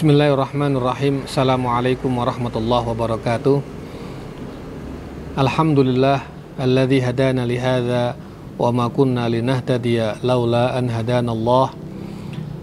Bismillahirrahmanirrahim 0.00 1.28
Assalamualaikum 1.28 2.08
warahmatullahi 2.08 2.88
wabarakatuh 2.88 3.60
Alhamdulillah 5.36 6.24
Alladhi 6.56 7.04
hadana 7.04 7.44
lihada 7.44 8.16
Wa 8.56 8.72
ma 8.72 8.88
kunna 8.88 9.28
linahtadiya 9.28 10.24
Laula 10.24 10.72
an 10.72 10.88
hadana 10.88 11.36
Allah 11.36 11.76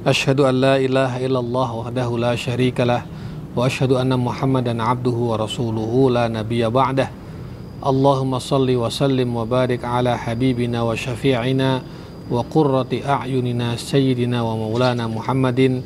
Ashhadu 0.02 0.50
an 0.50 0.66
la 0.66 0.82
ilaha 0.82 1.22
illallah 1.22 1.70
Wahdahu 1.78 2.18
la 2.18 2.34
sharika 2.34 2.90
lah 2.90 3.06
Wa 3.54 3.70
ashhadu 3.70 4.02
anna 4.02 4.18
muhammadan 4.18 4.82
abduhu 4.82 5.30
wa 5.30 5.38
rasuluhu 5.38 6.10
La 6.10 6.26
nabiya 6.26 6.74
ba'dah 6.74 7.14
Allahumma 7.86 8.42
salli 8.42 8.74
wa 8.74 8.90
sallim 8.90 9.30
wa 9.30 9.46
barik 9.46 9.86
ala 9.86 10.18
habibina 10.18 10.82
wa 10.82 10.98
syafi'ina 10.98 11.86
Wa 12.34 12.42
qurrati 12.50 13.06
a'yunina 13.06 13.78
sayyidina 13.78 14.42
wa 14.42 14.58
maulana 14.58 15.06
muhammadin 15.06 15.86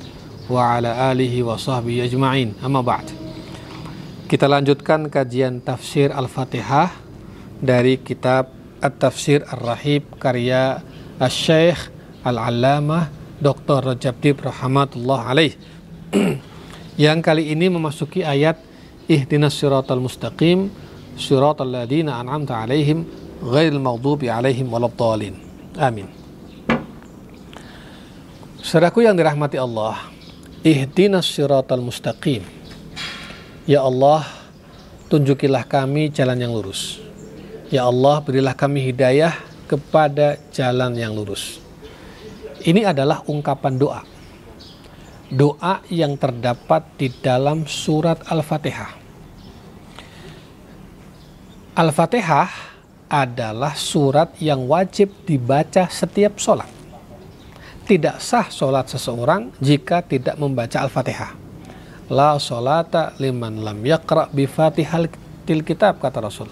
wa 0.52 0.76
ala 0.76 1.08
alihi 1.08 1.40
wa 1.40 1.55
sahbihi 1.55 2.12
ajma'in. 2.12 2.60
Amma 2.60 2.84
ba'd. 2.84 3.08
Kita 4.28 4.52
lanjutkan 4.52 5.08
kajian 5.08 5.64
tafsir 5.64 6.12
Al-Fatihah 6.12 6.91
dari 7.64 8.00
kitab 8.04 8.52
At-Tafsir 8.84 9.48
Ar-Rahib 9.48 10.20
karya 10.20 10.84
Al-Syeikh 11.22 11.88
Al-Allamah 12.27 13.08
Dr. 13.40 13.96
Rajab 13.96 14.20
Dib 14.20 14.44
Rahmatullah 14.44 15.32
alaih. 15.32 15.55
Yang 16.99 17.20
kali 17.24 17.55
ini 17.55 17.72
memasuki 17.72 18.22
ayat 18.22 18.60
ihdinas 19.08 19.55
siratal 19.55 20.04
mustaqim 20.04 20.70
siratal 21.16 21.72
ladina 21.72 22.20
an'amta 22.20 22.62
alaihim 22.62 23.08
ghairil 23.41 23.82
maghdubi 23.82 24.30
alaihim 24.30 24.70
waladdallin. 24.70 25.34
Amin. 25.80 26.08
Saudaraku 28.62 29.02
yang 29.02 29.18
dirahmati 29.18 29.57
Allah 29.57 30.10
Ihdinas 30.62 31.26
siratal 31.26 31.81
mustaqim. 31.81 32.45
Ya 33.65 33.81
Allah, 33.81 34.29
tunjukilah 35.09 35.65
kami 35.65 36.13
jalan 36.13 36.37
yang 36.37 36.54
lurus. 36.54 37.01
Ya 37.73 37.90
Allah, 37.90 38.21
berilah 38.21 38.54
kami 38.54 38.77
hidayah 38.93 39.34
kepada 39.65 40.37
jalan 40.54 40.93
yang 40.93 41.17
lurus. 41.17 41.57
Ini 42.62 42.93
adalah 42.93 43.26
ungkapan 43.26 43.73
doa. 43.73 44.05
Doa 45.34 45.82
yang 45.89 46.13
terdapat 46.13 46.85
di 46.93 47.09
dalam 47.09 47.65
surat 47.65 48.21
Al-Fatihah. 48.29 48.93
Al-Fatihah 51.73 52.49
adalah 53.09 53.73
surat 53.73 54.37
yang 54.37 54.70
wajib 54.70 55.09
dibaca 55.26 55.89
setiap 55.89 56.37
sholat 56.37 56.80
tidak 57.92 58.24
sah 58.24 58.48
sholat 58.48 58.88
seseorang 58.88 59.52
jika 59.60 60.00
tidak 60.00 60.40
membaca 60.40 60.80
Al-Fatihah. 60.80 61.36
La 62.08 62.40
sholata 62.40 63.12
liman 63.20 63.60
lam 63.60 63.84
yakra 63.84 64.31
bi 64.31 64.47
fatihal 64.47 65.12
til 65.44 65.59
kitab 65.59 66.00
kata 66.00 66.24
Rasul. 66.24 66.47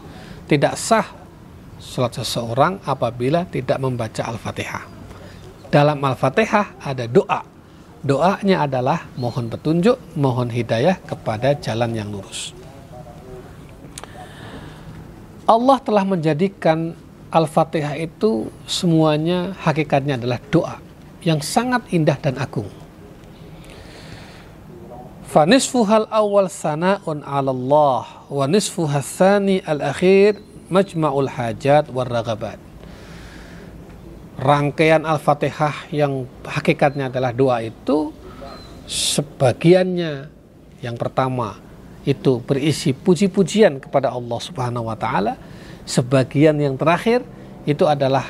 Tidak 0.52 0.76
sah 0.76 1.08
sholat 1.80 2.20
seseorang 2.20 2.84
apabila 2.84 3.48
tidak 3.48 3.80
membaca 3.80 4.28
Al-Fatihah. 4.28 4.84
Dalam 5.72 6.04
Al-Fatihah 6.04 6.76
ada 6.84 7.08
doa. 7.08 7.48
Doanya 8.04 8.68
adalah 8.68 9.08
mohon 9.16 9.48
petunjuk, 9.48 9.96
mohon 10.20 10.52
hidayah 10.52 11.00
kepada 11.08 11.56
jalan 11.56 11.96
yang 11.96 12.12
lurus. 12.12 12.52
Allah 15.48 15.80
telah 15.80 16.04
menjadikan 16.04 17.00
Al-Fatihah 17.32 17.96
itu 17.96 18.52
semuanya 18.68 19.56
hakikatnya 19.64 20.20
adalah 20.20 20.44
doa 20.52 20.89
yang 21.24 21.44
sangat 21.44 21.84
indah 21.92 22.16
dan 22.20 22.40
agung. 22.40 22.70
Fanisfuhal 25.30 26.10
awal 26.10 26.50
sana'un 26.50 27.22
ala 27.22 27.54
Allah 27.54 28.26
wa 28.34 28.46
nisfuhal 28.50 29.06
thani 29.06 29.62
al-akhir 29.62 30.42
majma'ul 30.74 31.30
hajat 31.30 31.86
war 31.94 32.10
ragabat. 32.10 32.58
Rangkaian 34.40 35.04
Al-Fatihah 35.04 35.92
yang 35.92 36.26
hakikatnya 36.48 37.12
adalah 37.12 37.36
doa 37.36 37.60
itu 37.60 38.16
sebagiannya 38.88 40.32
yang 40.80 40.96
pertama 40.96 41.60
itu 42.08 42.40
berisi 42.42 42.96
puji-pujian 42.96 43.84
kepada 43.84 44.10
Allah 44.10 44.40
Subhanahu 44.40 44.88
wa 44.88 44.96
taala, 44.96 45.36
sebagian 45.84 46.56
yang 46.58 46.80
terakhir 46.80 47.22
itu 47.68 47.84
adalah 47.86 48.26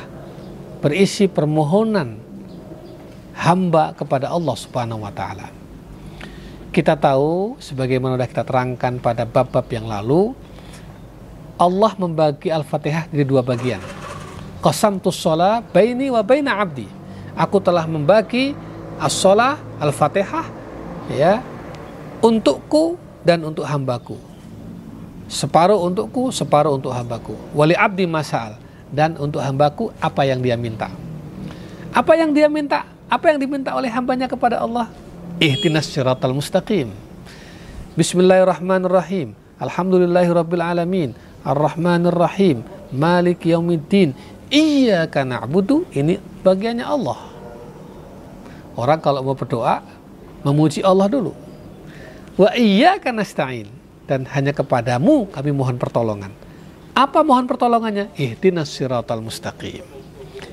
berisi 0.84 1.30
permohonan 1.30 2.29
hamba 3.40 3.96
kepada 3.96 4.28
Allah 4.28 4.56
Subhanahu 4.60 5.08
wa 5.08 5.14
taala. 5.16 5.48
Kita 6.76 7.00
tahu 7.00 7.56
sebagaimana 7.58 8.20
sudah 8.20 8.30
kita 8.30 8.44
terangkan 8.44 9.00
pada 9.00 9.24
bab-bab 9.24 9.66
yang 9.72 9.88
lalu, 9.88 10.36
Allah 11.56 11.92
membagi 11.96 12.52
Al-Fatihah 12.52 13.08
jadi 13.10 13.26
dua 13.26 13.42
bagian. 13.42 13.82
Qasamtus 14.60 15.16
sholat 15.16 15.64
baini 15.72 16.12
wa 16.12 16.20
baina 16.20 16.60
abdi. 16.60 16.86
Aku 17.40 17.64
telah 17.64 17.88
membagi 17.88 18.52
as-sholat 19.00 19.56
Al-Fatihah 19.80 20.46
ya 21.16 21.40
untukku 22.20 23.00
dan 23.24 23.40
untuk 23.48 23.64
hambaku. 23.64 24.20
Separuh 25.32 25.80
untukku, 25.80 26.30
separuh 26.36 26.76
untuk 26.76 26.92
hambaku. 26.92 27.34
Wali 27.56 27.74
abdi 27.74 28.04
masal 28.04 28.60
dan 28.92 29.16
untuk 29.16 29.40
hambaku 29.40 29.96
apa 30.04 30.28
yang 30.28 30.44
dia 30.44 30.60
minta. 30.60 30.92
Apa 31.96 32.14
yang 32.20 32.36
dia 32.36 32.52
minta? 32.52 32.99
Apa 33.10 33.34
yang 33.34 33.42
diminta 33.42 33.74
oleh 33.74 33.90
hambanya 33.90 34.30
kepada 34.30 34.62
Allah? 34.62 34.86
Ihtinas 35.42 35.90
syiratal 35.90 36.30
mustaqim. 36.30 36.94
Bismillahirrahmanirrahim. 37.98 39.34
Alhamdulillahirabbil 39.58 40.62
alamin. 40.62 41.18
Arrahmanir 41.42 42.14
rahim. 42.14 42.62
Malik 42.94 43.50
yaumiddin. 43.50 44.14
Iyyaka 44.54 45.26
na'budu. 45.26 45.90
Ini 45.90 46.22
bagiannya 46.46 46.86
Allah. 46.86 47.18
Orang 48.78 49.02
kalau 49.02 49.26
mau 49.26 49.34
berdoa 49.34 49.82
memuji 50.46 50.86
Allah 50.86 51.10
dulu. 51.10 51.34
Wa 52.38 52.54
iyyaka 52.54 53.10
nasta'in. 53.10 53.74
Dan 54.06 54.30
hanya 54.30 54.54
kepadamu 54.54 55.34
kami 55.34 55.50
mohon 55.50 55.82
pertolongan. 55.82 56.30
Apa 56.94 57.26
mohon 57.26 57.50
pertolongannya? 57.50 58.14
Ihdinas 58.14 58.70
siratal 58.70 59.26
mustaqim. 59.26 59.82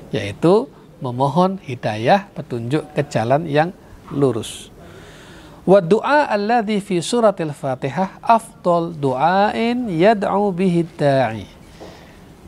Yaitu 0.09 0.73
memohon 1.03 1.61
hidayah 1.61 2.29
petunjuk 2.33 2.83
ke 2.93 3.01
jalan 3.07 3.45
yang 3.45 3.69
lurus. 4.13 4.69
Wa 5.67 5.83
du'a 5.83 6.31
alladhi 6.31 6.79
fi 6.79 7.03
suratil 7.03 7.51
Fatihah 7.51 8.23
afdal 8.23 8.95
du'ain 8.95 9.91
yad'u 9.91 10.51
bihi 10.55 10.87
da'i. 10.95 11.45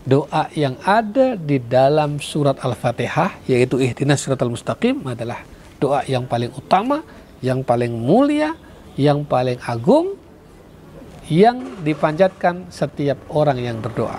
Doa 0.09 0.49
yang 0.57 0.79
ada 0.81 1.37
di 1.37 1.61
dalam 1.61 2.17
surat 2.17 2.57
Al-Fatihah 2.57 3.45
yaitu 3.45 3.77
ihdinas 3.77 4.23
siratal 4.23 4.49
mustaqim 4.49 5.05
adalah 5.05 5.45
doa 5.77 6.01
yang 6.09 6.25
paling 6.25 6.49
utama, 6.55 7.05
yang 7.45 7.61
paling 7.61 7.93
mulia, 7.93 8.57
yang 8.97 9.21
paling 9.21 9.61
agung 9.61 10.17
yang 11.29 11.85
dipanjatkan 11.85 12.73
setiap 12.73 13.21
orang 13.29 13.61
yang 13.61 13.77
berdoa. 13.77 14.17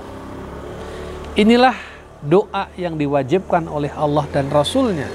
Inilah 1.34 1.74
doa 2.24 2.68
yang 2.76 2.96
diwajibkan 3.00 3.68
oleh 3.68 3.92
Allah 3.94 4.24
dan 4.32 4.48
Rasulnya. 4.52 5.08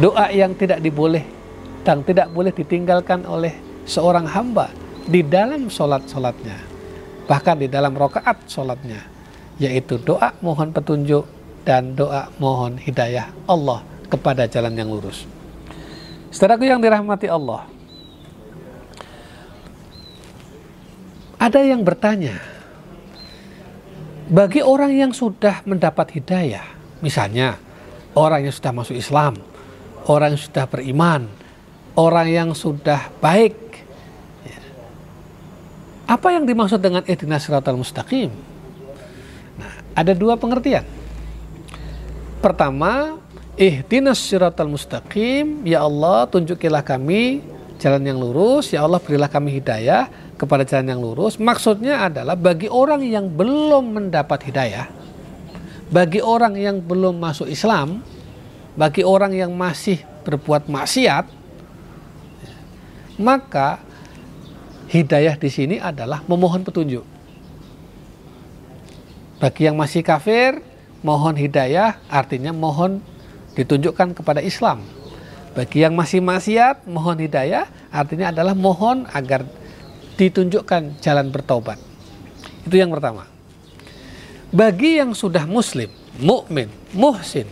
Doa 0.00 0.32
yang 0.32 0.56
tidak 0.56 0.80
diboleh 0.80 1.24
dan 1.84 2.00
tidak 2.04 2.32
boleh 2.32 2.52
ditinggalkan 2.52 3.28
oleh 3.28 3.52
seorang 3.84 4.24
hamba 4.24 4.72
di 5.04 5.20
dalam 5.20 5.66
sholat-sholatnya 5.66 6.72
bahkan 7.26 7.58
di 7.58 7.70
dalam 7.70 7.94
rokaat 7.94 8.44
sholatnya 8.50 9.00
yaitu 9.56 9.98
doa 10.00 10.34
mohon 10.42 10.74
petunjuk 10.74 11.24
dan 11.62 11.94
doa 11.94 12.28
mohon 12.42 12.74
hidayah 12.76 13.30
Allah 13.46 13.86
kepada 14.10 14.50
jalan 14.50 14.74
yang 14.74 14.90
lurus. 14.90 15.24
Saudaraku 16.34 16.66
yang 16.66 16.82
dirahmati 16.82 17.30
Allah 17.30 17.68
ada 21.38 21.60
yang 21.62 21.80
bertanya 21.86 22.36
bagi 24.32 24.64
orang 24.64 24.96
yang 24.96 25.12
sudah 25.12 25.60
mendapat 25.68 26.16
hidayah, 26.16 26.64
misalnya 27.04 27.60
orang 28.16 28.48
yang 28.48 28.54
sudah 28.56 28.72
masuk 28.72 28.96
Islam, 28.96 29.36
orang 30.08 30.32
yang 30.32 30.40
sudah 30.40 30.64
beriman, 30.64 31.28
orang 32.00 32.32
yang 32.32 32.48
sudah 32.56 33.12
baik, 33.20 33.52
ya. 34.48 34.58
apa 36.08 36.32
yang 36.32 36.48
dimaksud 36.48 36.80
dengan 36.80 37.04
ihdinas 37.04 37.44
siratal 37.44 37.76
mustaqim? 37.76 38.32
Nah, 39.60 39.72
ada 39.92 40.16
dua 40.16 40.40
pengertian. 40.40 40.88
Pertama, 42.40 43.20
ihdinas 43.60 44.16
siratal 44.16 44.72
mustaqim, 44.72 45.60
ya 45.68 45.84
Allah 45.84 46.24
tunjukilah 46.24 46.80
kami 46.80 47.44
jalan 47.76 48.00
yang 48.00 48.16
lurus, 48.16 48.72
ya 48.72 48.80
Allah 48.80 48.96
berilah 48.96 49.28
kami 49.28 49.60
hidayah 49.60 50.08
kepada 50.42 50.66
jalan 50.66 50.90
yang 50.90 51.00
lurus 51.00 51.38
maksudnya 51.38 52.10
adalah 52.10 52.34
bagi 52.34 52.66
orang 52.66 53.06
yang 53.06 53.30
belum 53.30 53.94
mendapat 53.94 54.50
hidayah 54.50 54.90
bagi 55.94 56.18
orang 56.18 56.58
yang 56.58 56.82
belum 56.82 57.22
masuk 57.22 57.46
Islam 57.46 58.02
bagi 58.74 59.06
orang 59.06 59.30
yang 59.38 59.54
masih 59.54 60.02
berbuat 60.26 60.66
maksiat 60.66 61.42
Maka 63.20 63.78
hidayah 64.88 65.36
di 65.36 65.50
sini 65.52 65.76
adalah 65.76 66.24
memohon 66.24 66.64
petunjuk. 66.64 67.04
Bagi 69.38 69.68
yang 69.68 69.76
masih 69.76 70.00
kafir, 70.06 70.58
mohon 71.06 71.38
hidayah 71.38 71.98
artinya 72.08 72.54
mohon 72.54 72.98
ditunjukkan 73.58 74.16
kepada 74.16 74.40
Islam. 74.40 74.80
Bagi 75.52 75.84
yang 75.84 75.92
masih 75.92 76.24
maksiat, 76.24 76.88
mohon 76.88 77.20
hidayah 77.20 77.68
artinya 77.92 78.32
adalah 78.32 78.56
mohon 78.56 79.04
agar 79.12 79.44
ditunjukkan 80.22 81.02
jalan 81.02 81.34
bertobat. 81.34 81.82
Itu 82.62 82.78
yang 82.78 82.94
pertama. 82.94 83.26
Bagi 84.54 85.02
yang 85.02 85.16
sudah 85.16 85.48
muslim, 85.48 85.90
mukmin, 86.22 86.70
muhsin, 86.94 87.48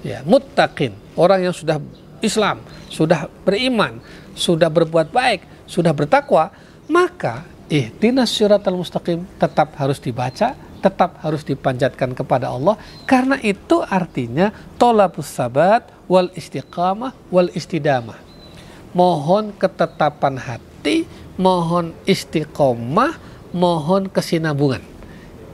ya, 0.00 0.24
muttaqin, 0.24 0.94
orang 1.18 1.50
yang 1.50 1.54
sudah 1.54 1.82
Islam, 2.24 2.62
sudah 2.88 3.28
beriman, 3.44 4.00
sudah 4.32 4.70
berbuat 4.70 5.10
baik, 5.10 5.44
sudah 5.66 5.90
bertakwa, 5.92 6.54
maka 6.86 7.44
ihdinas 7.68 8.32
syiratal 8.32 8.78
mustaqim 8.78 9.26
tetap 9.36 9.74
harus 9.76 9.98
dibaca, 10.00 10.54
tetap 10.78 11.18
harus 11.20 11.42
dipanjatkan 11.42 12.14
kepada 12.14 12.54
Allah 12.54 12.78
karena 13.02 13.34
itu 13.42 13.82
artinya 13.82 14.54
tolabus 14.78 15.26
sabat 15.26 15.84
wal 16.06 16.30
istiqamah 16.38 17.12
wal 17.34 17.50
istidamah. 17.50 18.16
Mohon 18.96 19.52
ketetapan 19.58 20.40
hati, 20.40 20.67
mohon 21.40 21.96
istiqomah, 22.04 23.16
mohon 23.52 24.06
kesinambungan 24.12 24.98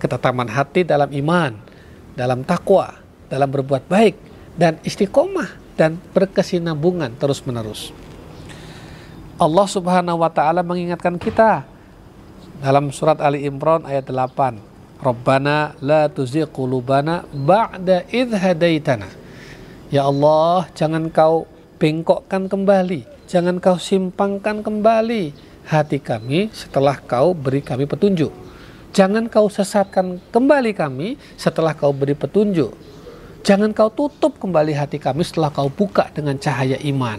ketetapan 0.04 0.52
hati 0.52 0.84
dalam 0.84 1.08
iman, 1.08 1.56
dalam 2.12 2.44
takwa, 2.44 2.92
dalam 3.32 3.48
berbuat 3.48 3.88
baik, 3.88 4.12
dan 4.52 4.76
istiqomah 4.84 5.48
dan 5.80 5.96
berkesinambungan 6.12 7.16
terus-menerus. 7.16 7.88
Allah 9.40 9.64
Subhanahu 9.64 10.20
wa 10.20 10.28
taala 10.28 10.60
mengingatkan 10.60 11.16
kita 11.16 11.64
dalam 12.60 12.92
surat 12.92 13.16
Ali 13.24 13.48
Imran 13.48 13.88
ayat 13.88 14.04
8. 14.12 15.00
Rabbana 15.00 15.72
la 15.80 16.06
tuzigh 16.12 16.46
qulubana 16.52 17.24
ba'da 17.32 18.04
idh 18.12 18.36
hadaitana. 18.36 19.08
Ya 19.88 20.04
Allah, 20.04 20.68
jangan 20.76 21.08
kau 21.08 21.48
bengkokkan 21.80 22.46
kembali, 22.46 23.08
jangan 23.34 23.58
kau 23.58 23.82
simpangkan 23.82 24.62
kembali 24.62 25.34
hati 25.66 25.98
kami 25.98 26.54
setelah 26.54 26.94
kau 27.02 27.34
beri 27.34 27.66
kami 27.66 27.82
petunjuk. 27.82 28.30
Jangan 28.94 29.26
kau 29.26 29.50
sesatkan 29.50 30.22
kembali 30.30 30.70
kami 30.70 31.18
setelah 31.34 31.74
kau 31.74 31.90
beri 31.90 32.14
petunjuk. 32.14 32.70
Jangan 33.42 33.74
kau 33.74 33.90
tutup 33.90 34.38
kembali 34.38 34.78
hati 34.78 35.02
kami 35.02 35.26
setelah 35.26 35.50
kau 35.50 35.66
buka 35.66 36.14
dengan 36.14 36.38
cahaya 36.38 36.78
iman. 36.86 37.18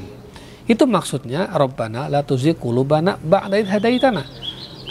Itu 0.64 0.88
maksudnya 0.88 1.52
Rabbana 1.52 2.08
la 2.08 2.24
tuzigh 2.24 2.56
ba'da 2.56 3.60
idh 3.60 3.68
hadaitana. 3.76 4.24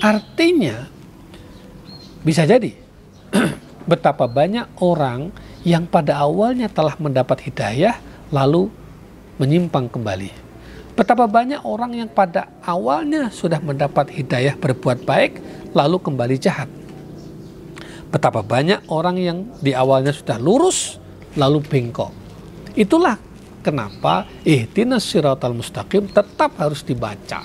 Artinya 0.05 0.93
bisa 2.21 2.44
jadi 2.44 2.76
betapa 3.91 4.29
banyak 4.29 4.76
orang 4.85 5.32
yang 5.65 5.88
pada 5.88 6.21
awalnya 6.21 6.69
telah 6.69 7.00
mendapat 7.00 7.49
hidayah 7.49 7.97
lalu 8.29 8.69
menyimpang 9.41 9.88
kembali. 9.88 10.44
Betapa 10.94 11.26
banyak 11.26 11.67
orang 11.67 11.91
yang 11.99 12.06
pada 12.06 12.46
awalnya 12.62 13.26
sudah 13.26 13.58
mendapat 13.58 14.14
hidayah 14.14 14.55
berbuat 14.55 15.02
baik 15.02 15.43
lalu 15.75 15.99
kembali 15.99 16.38
jahat. 16.38 16.70
Betapa 18.14 18.46
banyak 18.46 18.87
orang 18.87 19.19
yang 19.19 19.38
di 19.58 19.75
awalnya 19.75 20.14
sudah 20.14 20.38
lurus 20.38 21.02
lalu 21.35 21.58
bengkok. 21.67 22.14
Itulah 22.79 23.19
kenapa 23.58 24.31
ihdinas 24.46 25.02
siratal 25.02 25.58
mustaqim 25.58 26.06
tetap 26.06 26.55
harus 26.62 26.87
dibaca. 26.87 27.43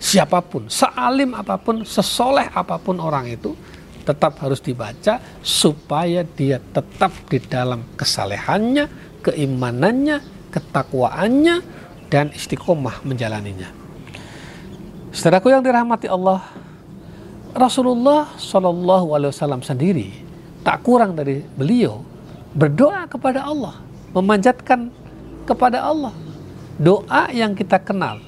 Siapa 0.00 0.40
pun, 0.40 0.72
sealim 0.72 1.36
apa 1.36 1.60
pun, 1.60 1.84
sesoleh 1.84 2.48
apa 2.56 2.80
pun 2.80 2.96
orang 3.04 3.28
itu 3.28 3.52
tetap 4.02 4.40
harus 4.40 4.64
dibaca 4.64 5.20
supaya 5.44 6.24
dia 6.24 6.56
tetap 6.58 7.12
di 7.28 7.38
dalam 7.38 7.84
kesalehannya, 7.94 8.88
keimanannya, 9.22 10.16
ketakwaannya, 10.50 11.81
dan 12.12 12.28
istiqomah 12.28 13.00
menjalaninya. 13.08 13.72
Saudaraku 15.16 15.48
yang 15.48 15.64
dirahmati 15.64 16.12
Allah, 16.12 16.44
Rasulullah 17.56 18.28
Shallallahu 18.36 19.16
Alaihi 19.16 19.32
Wasallam 19.32 19.64
sendiri 19.64 20.12
tak 20.60 20.84
kurang 20.84 21.16
dari 21.16 21.40
beliau 21.56 22.04
berdoa 22.52 23.08
kepada 23.08 23.48
Allah, 23.48 23.80
memanjatkan 24.12 24.92
kepada 25.48 25.80
Allah. 25.88 26.12
Doa 26.76 27.32
yang 27.32 27.56
kita 27.56 27.80
kenal 27.80 28.20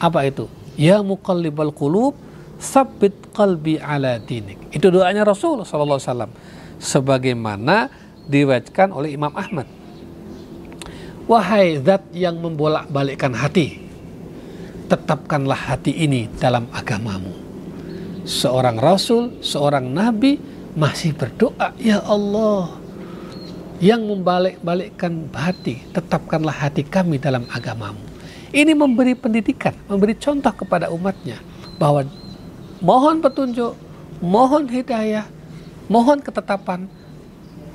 apa 0.00 0.24
itu? 0.24 0.48
Ya 0.80 1.04
muqallibal 1.04 1.76
qulub, 1.76 2.16
sabit 2.56 3.12
qalbi 3.36 3.76
ala 3.76 4.16
dinik. 4.16 4.56
Itu 4.72 4.88
doanya 4.88 5.28
Rasul 5.28 5.60
Shallallahu 5.64 6.00
Alaihi 6.00 6.08
Wasallam 6.08 6.32
sebagaimana 6.80 7.92
diriwayatkan 8.28 8.92
oleh 8.92 9.12
Imam 9.12 9.32
Ahmad. 9.36 9.79
Wahai 11.30 11.78
zat 11.78 12.10
yang 12.10 12.42
membolak-balikkan 12.42 13.30
hati, 13.38 13.78
tetapkanlah 14.90 15.70
hati 15.70 15.94
ini 15.94 16.26
dalam 16.42 16.66
agamamu 16.74 17.50
seorang 18.30 18.76
rasul, 18.78 19.42
seorang 19.42 19.90
nabi 19.90 20.38
masih 20.78 21.16
berdoa, 21.16 21.74
"Ya 21.80 21.98
Allah, 22.04 22.78
yang 23.82 24.04
membalik-balikkan 24.06 25.32
hati, 25.34 25.82
tetapkanlah 25.90 26.54
hati 26.54 26.84
kami 26.86 27.18
dalam 27.18 27.46
agamamu." 27.50 28.00
Ini 28.50 28.74
memberi 28.74 29.14
pendidikan, 29.14 29.74
memberi 29.86 30.18
contoh 30.18 30.50
kepada 30.50 30.90
umatnya 30.90 31.38
bahwa 31.78 32.06
mohon 32.82 33.22
petunjuk, 33.22 33.78
mohon 34.18 34.66
hidayah, 34.66 35.26
mohon 35.86 36.18
ketetapan, 36.18 36.90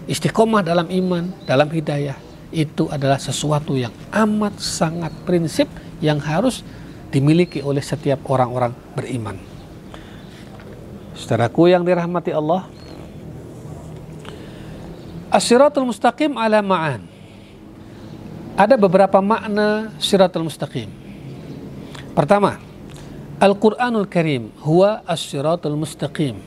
istiqomah 0.08 0.60
dalam 0.60 0.92
iman, 0.92 1.32
dalam 1.48 1.72
hidayah 1.72 2.25
itu 2.56 2.88
adalah 2.88 3.20
sesuatu 3.20 3.76
yang 3.76 3.92
amat 4.16 4.56
sangat 4.64 5.12
prinsip 5.28 5.68
yang 6.00 6.24
harus 6.24 6.64
dimiliki 7.12 7.60
oleh 7.60 7.84
setiap 7.84 8.24
orang-orang 8.32 8.72
beriman. 8.96 9.36
Saudaraku 11.16 11.72
yang 11.72 11.84
dirahmati 11.84 12.32
Allah, 12.32 12.68
As-siratul 15.36 15.84
mustaqim 15.84 16.32
ala 16.40 16.64
ma'an. 16.64 17.04
Ada 18.56 18.80
beberapa 18.80 19.20
makna 19.20 19.92
siratul 20.00 20.48
mustaqim. 20.48 20.88
Pertama, 22.16 22.56
Al-Quranul 23.44 24.08
Karim 24.08 24.48
huwa 24.64 25.04
as-siratul 25.04 25.76
mustaqim. 25.76 26.40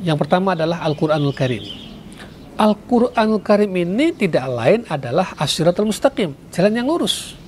Yang 0.00 0.16
pertama 0.24 0.56
adalah 0.56 0.80
Al-Quranul 0.80 1.36
Karim. 1.36 1.87
Al-Quranul 2.58 3.40
Karim 3.46 3.70
ini 3.78 4.10
tidak 4.12 4.50
lain 4.50 4.80
adalah 4.90 5.32
as-siratul 5.38 5.94
mustaqim, 5.94 6.34
jalan 6.50 6.74
yang 6.74 6.90
lurus. 6.90 7.38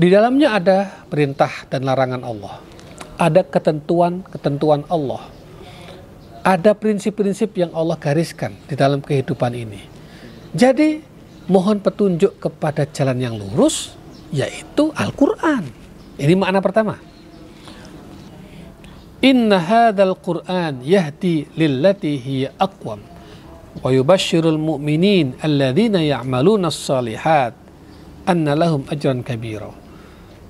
Di 0.00 0.08
dalamnya 0.08 0.56
ada 0.56 1.04
perintah 1.12 1.68
dan 1.68 1.84
larangan 1.84 2.24
Allah 2.24 2.70
ada 3.20 3.44
ketentuan-ketentuan 3.44 4.88
Allah. 4.88 5.28
Ada 6.40 6.72
prinsip-prinsip 6.72 7.52
yang 7.52 7.68
Allah 7.76 8.00
gariskan 8.00 8.56
di 8.64 8.72
dalam 8.72 9.04
kehidupan 9.04 9.52
ini. 9.52 9.84
Jadi, 10.56 11.04
mohon 11.52 11.84
petunjuk 11.84 12.40
kepada 12.40 12.88
jalan 12.88 13.20
yang 13.20 13.36
lurus, 13.36 13.92
yaitu 14.32 14.88
Al-Quran. 14.96 15.68
Ini 16.16 16.32
makna 16.32 16.64
pertama. 16.64 16.96
Inna 19.20 19.60
hadal 19.60 20.16
Qur'an 20.16 20.80
yahdi 20.80 21.44
lillati 21.52 22.16
hiya 22.16 22.56
aqwam 22.56 23.04
wa 23.84 23.88
yubashshirul 23.92 24.56
mu'minin 24.56 25.36
alladhina 25.44 26.00
ya'maluna 26.00 26.72
as-salihat 26.72 27.52
anna 28.24 28.56
lahum 28.56 28.88
ajran 28.88 29.20
kabira. 29.20 29.68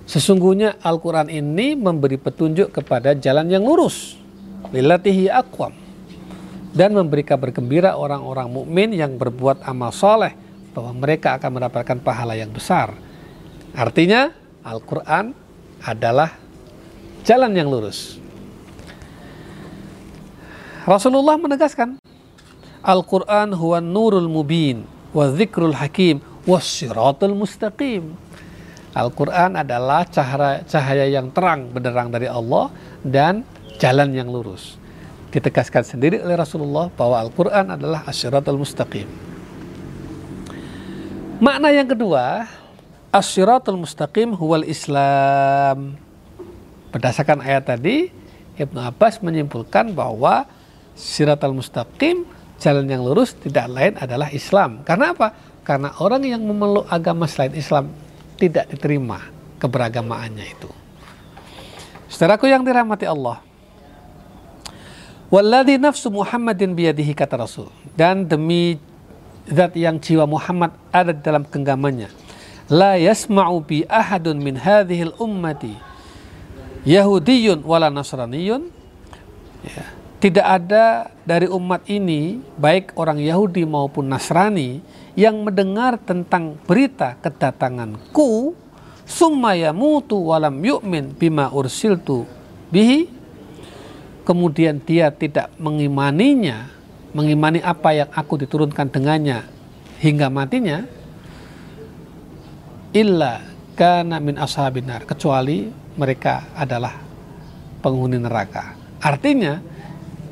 Sesungguhnya 0.07 0.79
Al-Quran 0.83 1.31
ini 1.31 1.75
memberi 1.75 2.19
petunjuk 2.19 2.71
kepada 2.71 3.15
jalan 3.19 3.47
yang 3.51 3.67
lurus. 3.67 4.19
Lilatihi 4.71 5.27
akwam. 5.31 5.75
Dan 6.71 6.95
memberi 6.95 7.27
kabar 7.27 7.51
gembira 7.51 7.99
orang-orang 7.99 8.47
mukmin 8.51 8.95
yang 8.95 9.19
berbuat 9.19 9.67
amal 9.67 9.91
soleh 9.91 10.35
bahwa 10.71 10.95
mereka 10.95 11.35
akan 11.39 11.59
mendapatkan 11.59 11.99
pahala 12.03 12.39
yang 12.39 12.55
besar. 12.55 12.95
Artinya 13.75 14.31
Al-Quran 14.63 15.35
adalah 15.83 16.39
jalan 17.27 17.51
yang 17.55 17.67
lurus. 17.67 18.20
Rasulullah 20.91 21.39
menegaskan 21.39 22.03
Al-Quran 22.83 23.55
huwa 23.55 23.79
nurul 23.79 24.27
mubin 24.27 24.83
wa 25.15 25.31
zikrul 25.31 25.71
hakim 25.79 26.19
wa 26.43 26.59
siratul 26.59 27.39
mustaqim 27.39 28.19
Al-Quran 28.91 29.55
adalah 29.55 30.03
cahaya, 30.03 30.67
cahaya 30.67 31.07
yang 31.07 31.31
terang 31.31 31.71
benderang 31.71 32.11
dari 32.11 32.27
Allah 32.27 32.75
dan 33.07 33.47
jalan 33.79 34.11
yang 34.11 34.27
lurus. 34.27 34.83
Ditegaskan 35.31 35.87
sendiri 35.87 36.19
oleh 36.19 36.35
Rasulullah 36.35 36.91
bahwa 36.99 37.23
Al-Quran 37.23 37.79
adalah 37.79 38.03
asyiratul 38.11 38.59
mustaqim. 38.59 39.07
Makna 41.39 41.71
yang 41.71 41.87
kedua, 41.87 42.51
As-siratul 43.15 43.79
mustaqim 43.79 44.35
huwal 44.35 44.67
Islam. 44.67 45.95
Berdasarkan 46.91 47.47
ayat 47.47 47.71
tadi, 47.71 48.11
Ibnu 48.59 48.79
Abbas 48.83 49.23
menyimpulkan 49.23 49.95
bahwa 49.95 50.51
siratul 50.97 51.57
mustaqim, 51.57 52.25
jalan 52.61 52.87
yang 52.87 53.03
lurus 53.05 53.37
tidak 53.37 53.67
lain 53.71 53.95
adalah 53.97 54.29
Islam. 54.31 54.83
Karena 54.85 55.17
apa? 55.17 55.33
Karena 55.65 55.95
orang 56.03 56.25
yang 56.25 56.43
memeluk 56.43 56.89
agama 56.89 57.29
selain 57.31 57.55
Islam 57.55 57.93
tidak 58.41 58.69
diterima 58.73 59.21
keberagamaannya 59.61 60.47
itu. 60.47 60.71
Saudaraku 62.11 62.51
yang 62.51 62.67
dirahmati 62.67 63.07
Allah. 63.07 63.39
Walladhi 65.31 65.79
nafsu 65.79 66.11
Muhammadin 66.11 66.75
biyadihi 66.75 67.15
kata 67.15 67.39
Rasul. 67.39 67.71
Dan 67.95 68.27
demi 68.27 68.83
zat 69.47 69.79
yang 69.79 70.03
jiwa 70.03 70.27
Muhammad 70.27 70.75
ada 70.91 71.15
dalam 71.15 71.47
genggamannya 71.47 72.11
la 72.71 72.95
yasma'u 72.95 73.59
bi 73.67 73.83
ahadun 73.91 74.39
min 74.39 74.55
hadhil 74.55 75.13
ummati 75.19 75.75
Yahudiyun 76.87 77.61
wala 77.61 77.93
Nasraniyun 77.93 78.73
ya. 79.67 79.85
Tidak 80.21 80.47
ada 80.47 81.09
dari 81.25 81.49
umat 81.49 81.89
ini 81.89 82.45
baik 82.61 82.93
orang 82.95 83.19
Yahudi 83.19 83.65
maupun 83.65 84.05
Nasrani 84.05 84.85
yang 85.17 85.41
mendengar 85.41 85.97
tentang 85.97 86.61
berita 86.69 87.17
kedatanganku 87.25 88.53
summa 89.09 89.57
yamutu 89.57 90.21
walam 90.21 90.61
yu'min 90.61 91.17
bima 91.17 91.49
ursiltu 91.49 92.29
bihi 92.69 93.09
kemudian 94.29 94.77
dia 94.79 95.09
tidak 95.09 95.49
mengimaninya 95.57 96.69
mengimani 97.17 97.59
apa 97.65 97.91
yang 98.05 98.11
aku 98.13 98.39
diturunkan 98.45 98.93
dengannya 98.93 99.43
hingga 99.99 100.31
matinya 100.31 100.87
illa 102.93 103.41
kana 103.75 104.21
min 104.21 104.37
ashabinar 104.37 105.09
kecuali 105.09 105.73
mereka 105.97 106.53
adalah 106.55 107.01
penghuni 107.81 108.21
neraka. 108.21 108.77
Artinya 109.01 109.59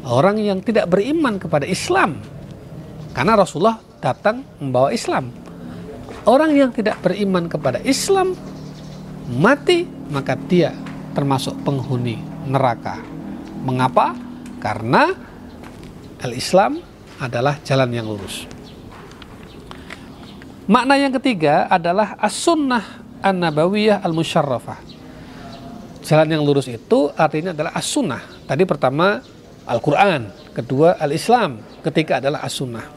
orang 0.08 0.40
yang 0.40 0.64
tidak 0.64 0.88
beriman 0.88 1.36
kepada 1.36 1.68
Islam 1.68 2.16
karena 3.12 3.36
Rasulullah 3.36 3.78
datang 4.00 4.42
membawa 4.58 4.88
Islam. 4.90 5.30
Orang 6.28 6.52
yang 6.52 6.72
tidak 6.72 7.00
beriman 7.00 7.48
kepada 7.48 7.80
Islam 7.84 8.36
mati 9.28 9.84
maka 10.08 10.36
dia 10.36 10.72
termasuk 11.12 11.56
penghuni 11.64 12.20
neraka. 12.48 13.00
Mengapa? 13.64 14.16
Karena 14.58 15.12
al-Islam 16.24 16.80
adalah 17.20 17.60
jalan 17.64 17.90
yang 17.92 18.06
lurus. 18.08 18.48
Makna 20.68 21.00
yang 21.00 21.12
ketiga 21.16 21.64
adalah 21.68 22.20
as-sunnah 22.20 22.84
an-nabawiyah 23.24 24.04
al-musyarrafah. 24.04 24.78
Jalan 26.04 26.28
yang 26.38 26.42
lurus 26.44 26.68
itu 26.68 27.08
artinya 27.16 27.56
adalah 27.56 27.72
as-sunnah. 27.72 28.20
Tadi 28.44 28.64
pertama 28.68 29.20
Al-Quran, 29.68 30.32
kedua 30.56 30.96
Al-Islam, 30.96 31.60
ketiga 31.84 32.24
adalah 32.24 32.40
as-sunnah. 32.40 32.88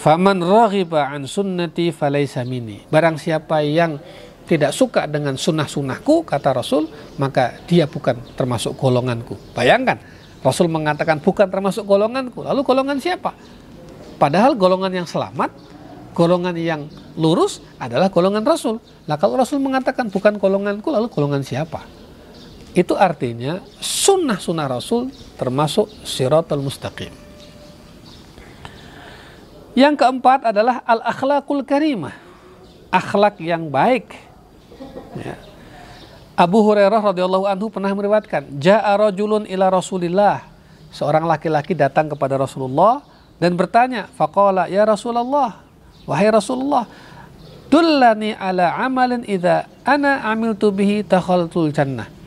Faman 0.00 0.42
raghiba 0.42 1.06
an 1.06 1.28
sunnati 1.30 1.94
falaysa 1.94 2.42
mini. 2.42 2.82
Barang 2.90 3.14
siapa 3.20 3.62
yang 3.62 4.00
tidak 4.50 4.74
suka 4.74 5.06
dengan 5.06 5.38
sunnah-sunnahku, 5.38 6.26
kata 6.26 6.56
Rasul, 6.56 6.90
maka 7.20 7.62
dia 7.70 7.86
bukan 7.86 8.18
termasuk 8.34 8.74
golonganku. 8.74 9.38
Bayangkan, 9.54 10.02
Rasul 10.42 10.66
mengatakan 10.66 11.22
bukan 11.22 11.46
termasuk 11.46 11.86
golonganku. 11.86 12.42
Lalu 12.42 12.66
golongan 12.66 12.98
siapa? 12.98 13.30
Padahal 14.18 14.58
golongan 14.58 15.04
yang 15.04 15.06
selamat 15.06 15.52
golongan 16.12 16.54
yang 16.58 16.90
lurus 17.14 17.62
adalah 17.78 18.10
golongan 18.10 18.42
Rasul. 18.42 18.82
Nah 19.06 19.16
kalau 19.16 19.38
Rasul 19.38 19.62
mengatakan 19.62 20.10
bukan 20.10 20.36
golonganku, 20.36 20.90
lalu 20.90 21.06
golongan 21.08 21.42
siapa? 21.46 21.86
Itu 22.72 22.94
artinya 22.94 23.58
sunnah-sunnah 23.82 24.66
Rasul 24.70 25.10
termasuk 25.34 25.90
siratul 26.06 26.62
mustaqim. 26.62 27.10
Yang 29.74 29.94
keempat 30.02 30.50
adalah 30.50 30.82
al-akhlakul 30.86 31.62
karimah. 31.66 32.14
Akhlak 32.90 33.38
yang 33.38 33.70
baik. 33.70 34.10
Ya. 35.14 35.38
Abu 36.34 36.62
Hurairah 36.64 36.98
radhiyallahu 36.98 37.46
anhu 37.46 37.70
pernah 37.70 37.92
meriwayatkan, 37.94 38.58
"Ja'a 38.58 38.98
rajulun 38.98 39.46
ila 39.46 39.70
Rasulillah." 39.70 40.42
Seorang 40.90 41.22
laki-laki 41.22 41.78
datang 41.78 42.10
kepada 42.10 42.34
Rasulullah 42.34 43.04
dan 43.38 43.54
bertanya, 43.54 44.10
faqala, 44.18 44.66
"Ya 44.66 44.82
Rasulullah, 44.82 45.70
Wahai 46.10 46.26
Rasulullah, 46.32 46.90
dullani 47.70 48.34
ala 48.34 48.74
amalin 48.82 49.22
idza 49.22 49.70
ana 49.86 50.26
amiltu 50.26 50.74
bihi 50.74 51.06
takhaltul 51.06 51.70
jannah. 51.70 52.19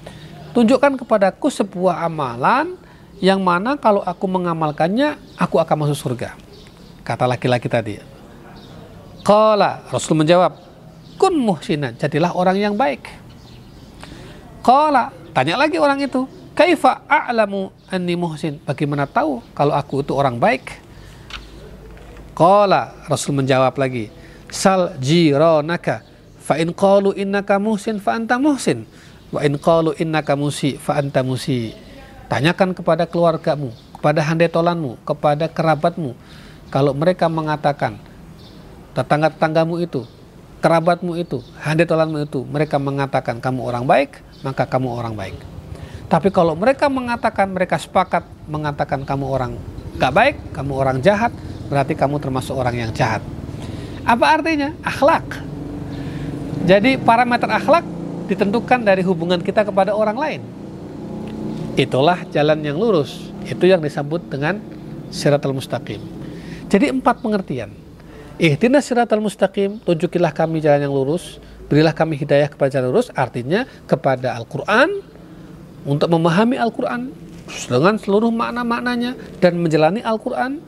Tunjukkan 0.54 1.02
kepadaku 1.02 1.50
sebuah 1.50 2.06
amalan 2.06 2.78
yang 3.18 3.42
mana 3.42 3.74
kalau 3.74 4.06
aku 4.06 4.30
mengamalkannya 4.30 5.18
aku 5.34 5.58
akan 5.58 5.76
masuk 5.82 5.98
surga. 5.98 6.38
Kata 7.02 7.26
laki-laki 7.26 7.66
tadi. 7.66 7.98
Qala 9.26 9.82
Rasul 9.90 10.14
menjawab, 10.14 10.54
"Kun 11.18 11.42
muhsinan, 11.42 11.98
jadilah 11.98 12.38
orang 12.38 12.62
yang 12.62 12.78
baik." 12.78 13.02
Qala, 14.62 15.10
tanya 15.34 15.58
lagi 15.58 15.82
orang 15.82 16.06
itu, 16.06 16.30
"Kaifa 16.54 17.02
a'lamu 17.10 17.74
anni 17.90 18.14
muhsin?" 18.14 18.62
Bagaimana 18.62 19.10
tahu 19.10 19.42
kalau 19.58 19.74
aku 19.74 20.06
itu 20.06 20.14
orang 20.14 20.38
baik? 20.38 20.70
Qala 22.38 22.94
Rasul 23.10 23.34
menjawab 23.42 23.74
lagi, 23.74 24.14
sal 24.54 25.02
jironaka 25.02 26.06
fa 26.44 26.62
in 26.62 26.76
qalu 26.76 27.16
innaka 27.18 27.58
muhsin 27.58 27.98
fa 27.98 28.20
anta 28.20 28.38
muhsin 28.38 28.86
wa 29.34 29.42
in 29.42 29.58
qalu 29.58 29.98
innaka 29.98 30.38
musi 30.38 30.78
fa 30.78 31.02
anta 31.02 31.26
musi. 31.26 31.74
Tanyakan 32.30 32.78
kepada 32.78 33.10
keluargamu, 33.10 33.74
kepada 33.98 34.22
handetolanmu, 34.22 35.02
kepada 35.02 35.50
kerabatmu. 35.50 36.14
Kalau 36.70 36.94
mereka 36.94 37.30
mengatakan 37.30 37.98
tetangga-tetanggamu 38.94 39.82
itu, 39.82 40.06
kerabatmu 40.62 41.18
itu, 41.18 41.42
handetolanmu 41.62 42.26
itu, 42.26 42.46
mereka 42.46 42.78
mengatakan 42.78 43.38
kamu 43.42 43.62
orang 43.62 43.86
baik, 43.86 44.22
maka 44.42 44.66
kamu 44.66 44.90
orang 44.90 45.14
baik. 45.14 45.38
Tapi 46.10 46.30
kalau 46.30 46.54
mereka 46.58 46.90
mengatakan, 46.90 47.50
mereka 47.50 47.78
sepakat 47.78 48.26
mengatakan 48.46 49.02
kamu 49.06 49.26
orang 49.30 49.52
gak 49.98 50.14
baik, 50.14 50.36
kamu 50.54 50.74
orang 50.74 50.98
jahat, 51.02 51.34
berarti 51.70 51.94
kamu 51.94 52.18
termasuk 52.18 52.54
orang 52.58 52.74
yang 52.78 52.92
jahat. 52.94 53.22
Apa 54.06 54.42
artinya? 54.42 54.74
Akhlak. 54.82 55.26
Jadi 56.66 56.98
parameter 56.98 57.50
akhlak 57.50 57.93
ditentukan 58.34 58.82
dari 58.82 59.06
hubungan 59.06 59.40
kita 59.40 59.64
kepada 59.64 59.94
orang 59.94 60.18
lain. 60.18 60.42
Itulah 61.78 62.26
jalan 62.30 62.60
yang 62.62 62.78
lurus. 62.78 63.34
Itu 63.46 63.66
yang 63.66 63.82
disebut 63.82 64.30
dengan 64.30 64.62
siratal 65.14 65.54
mustaqim. 65.54 66.02
Jadi 66.70 66.90
empat 66.90 67.22
pengertian. 67.22 67.70
Ihdinas 68.42 68.90
siratal 68.90 69.22
mustaqim, 69.22 69.78
tunjukilah 69.86 70.34
kami 70.34 70.58
jalan 70.58 70.90
yang 70.90 70.94
lurus, 70.94 71.38
berilah 71.70 71.94
kami 71.94 72.18
hidayah 72.18 72.50
kepada 72.50 72.82
jalan 72.82 72.90
lurus, 72.90 73.14
artinya 73.14 73.70
kepada 73.86 74.34
Al-Quran, 74.34 75.06
untuk 75.86 76.10
memahami 76.10 76.58
Al-Quran 76.58 77.14
dengan 77.70 77.96
seluruh 78.02 78.34
makna-maknanya 78.34 79.14
dan 79.38 79.62
menjalani 79.62 80.02
Al-Quran 80.02 80.64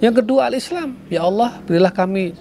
yang 0.00 0.14
kedua 0.16 0.48
al-Islam. 0.48 0.96
Ya 1.12 1.26
Allah, 1.26 1.60
berilah 1.68 1.92
kami 1.92 2.32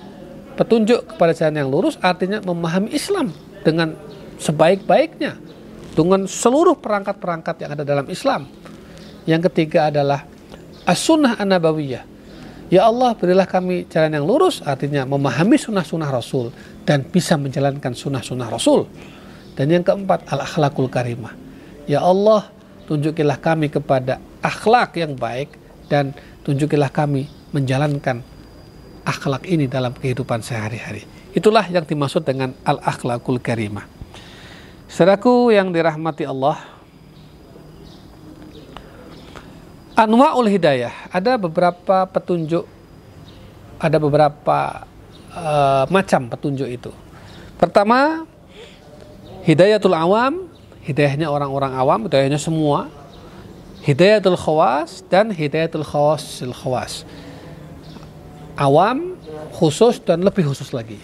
petunjuk 0.56 1.16
kepada 1.16 1.34
jalan 1.34 1.66
yang 1.66 1.70
lurus 1.70 1.98
artinya 2.00 2.40
memahami 2.46 2.94
Islam 2.94 3.34
dengan 3.66 3.98
sebaik-baiknya 4.38 5.38
dengan 5.94 6.26
seluruh 6.26 6.78
perangkat-perangkat 6.78 7.56
yang 7.66 7.72
ada 7.78 7.84
dalam 7.86 8.08
Islam. 8.10 8.50
Yang 9.24 9.52
ketiga 9.52 9.94
adalah 9.94 10.26
as-sunnah 10.90 11.40
an-nabawiyah. 11.40 12.04
Ya 12.74 12.90
Allah, 12.90 13.14
berilah 13.14 13.46
kami 13.46 13.86
jalan 13.86 14.18
yang 14.18 14.26
lurus 14.26 14.66
artinya 14.66 15.06
memahami 15.06 15.62
sunnah-sunnah 15.62 16.10
Rasul 16.10 16.50
dan 16.84 17.06
bisa 17.06 17.38
menjalankan 17.38 17.94
sunnah-sunnah 17.94 18.50
Rasul. 18.50 18.90
Dan 19.54 19.70
yang 19.70 19.86
keempat, 19.86 20.26
al-akhlakul 20.34 20.90
karimah. 20.90 21.38
Ya 21.86 22.02
Allah, 22.02 22.50
tunjukilah 22.90 23.38
kami 23.38 23.70
kepada 23.70 24.18
akhlak 24.42 24.98
yang 24.98 25.14
baik 25.14 25.54
dan 25.86 26.18
tunjukilah 26.42 26.90
kami 26.90 27.30
menjalankan 27.54 28.26
akhlak 29.06 29.46
ini 29.46 29.70
dalam 29.70 29.94
kehidupan 29.94 30.42
sehari-hari. 30.42 31.06
Itulah 31.38 31.70
yang 31.70 31.86
dimaksud 31.86 32.26
dengan 32.26 32.58
al-akhlakul 32.66 33.38
karimah. 33.38 33.86
Saudaraku 34.94 35.50
yang 35.50 35.74
dirahmati 35.74 36.22
Allah, 36.22 36.62
anwa'ul 39.98 40.46
hidayah, 40.46 41.10
ada 41.10 41.34
beberapa 41.34 42.06
petunjuk, 42.06 42.62
ada 43.82 43.98
beberapa 43.98 44.86
uh, 45.34 45.90
macam 45.90 46.30
petunjuk 46.30 46.70
itu. 46.70 46.94
Pertama, 47.58 48.30
hidayatul 49.42 49.98
awam, 49.98 50.46
hidayahnya 50.86 51.26
orang-orang 51.26 51.74
awam, 51.74 52.06
hidayahnya 52.06 52.38
semua. 52.38 52.86
Hidayatul 53.82 54.38
khawas 54.38 55.02
dan 55.10 55.34
hidayatul 55.34 55.84
khawasil 55.90 56.54
khawas 56.54 57.02
awam, 58.62 59.18
khusus 59.58 59.98
dan 60.06 60.22
lebih 60.22 60.46
khusus 60.46 60.70
lagi. 60.70 61.02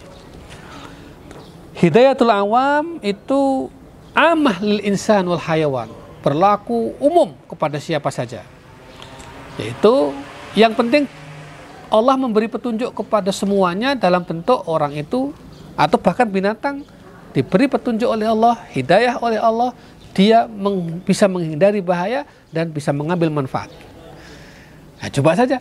Hidayatul 1.74 2.30
awam 2.30 3.02
itu 3.02 3.66
amah 4.14 4.58
lil 4.62 4.80
insan 4.86 5.26
wal 5.26 5.40
hayawan, 5.40 5.90
berlaku 6.20 6.94
umum 6.98 7.34
kepada 7.46 7.78
siapa 7.80 8.08
saja. 8.12 8.44
Yaitu 9.58 10.14
yang 10.56 10.72
penting 10.74 11.06
Allah 11.90 12.14
memberi 12.14 12.46
petunjuk 12.46 12.94
kepada 12.94 13.34
semuanya 13.34 13.98
dalam 13.98 14.22
bentuk 14.22 14.62
orang 14.70 14.94
itu 14.94 15.34
atau 15.74 15.98
bahkan 15.98 16.26
binatang 16.26 16.86
diberi 17.34 17.66
petunjuk 17.66 18.06
oleh 18.06 18.30
Allah, 18.30 18.58
hidayah 18.70 19.18
oleh 19.18 19.38
Allah, 19.38 19.74
dia 20.14 20.46
meng, 20.46 21.02
bisa 21.02 21.26
menghindari 21.26 21.82
bahaya 21.82 22.26
dan 22.50 22.70
bisa 22.70 22.90
mengambil 22.94 23.30
manfaat. 23.30 23.70
Nah, 25.00 25.08
coba 25.08 25.34
saja 25.34 25.58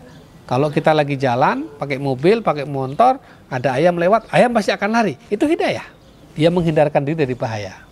kalau 0.49 0.73
kita 0.73 0.93
lagi 0.93 1.13
jalan 1.13 1.69
pakai 1.77 2.01
mobil, 2.01 2.41
pakai 2.41 2.65
motor, 2.65 3.21
ada 3.49 3.77
ayam 3.77 3.97
lewat, 3.97 4.29
ayam 4.33 4.49
pasti 4.49 4.73
akan 4.73 4.89
lari. 4.89 5.13
Itu 5.29 5.45
hidayah. 5.45 5.85
Dia 6.33 6.49
menghindarkan 6.49 7.05
diri 7.05 7.25
dari 7.25 7.37
bahaya. 7.37 7.88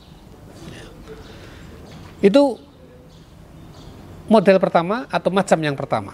Itu 2.19 2.57
model 4.27 4.57
pertama 4.59 5.05
atau 5.07 5.29
macam 5.31 5.59
yang 5.61 5.75
pertama. 5.77 6.13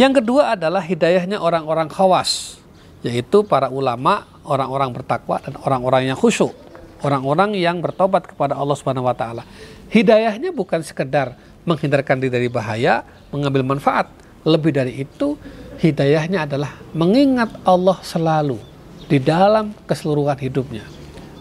Yang 0.00 0.24
kedua 0.24 0.56
adalah 0.56 0.80
hidayahnya 0.80 1.36
orang-orang 1.36 1.92
khawas, 1.92 2.56
yaitu 3.04 3.44
para 3.44 3.68
ulama, 3.68 4.24
orang-orang 4.48 4.96
bertakwa 4.96 5.36
dan 5.44 5.60
orang-orang 5.60 6.08
yang 6.08 6.16
khusyuk, 6.16 6.56
orang-orang 7.04 7.52
yang 7.56 7.84
bertobat 7.84 8.24
kepada 8.24 8.56
Allah 8.56 8.76
Subhanahu 8.80 9.04
wa 9.04 9.16
taala. 9.16 9.44
Hidayahnya 9.92 10.56
bukan 10.56 10.80
sekedar 10.80 11.36
menghindarkan 11.68 12.16
diri 12.16 12.32
dari 12.32 12.48
bahaya, 12.48 13.04
mengambil 13.28 13.76
manfaat. 13.76 14.08
Lebih 14.40 14.72
dari 14.72 15.04
itu, 15.04 15.36
hidayahnya 15.84 16.48
adalah 16.48 16.80
mengingat 16.96 17.52
Allah 17.68 18.00
selalu 18.00 18.56
di 19.04 19.20
dalam 19.20 19.76
keseluruhan 19.84 20.40
hidupnya. 20.40 20.86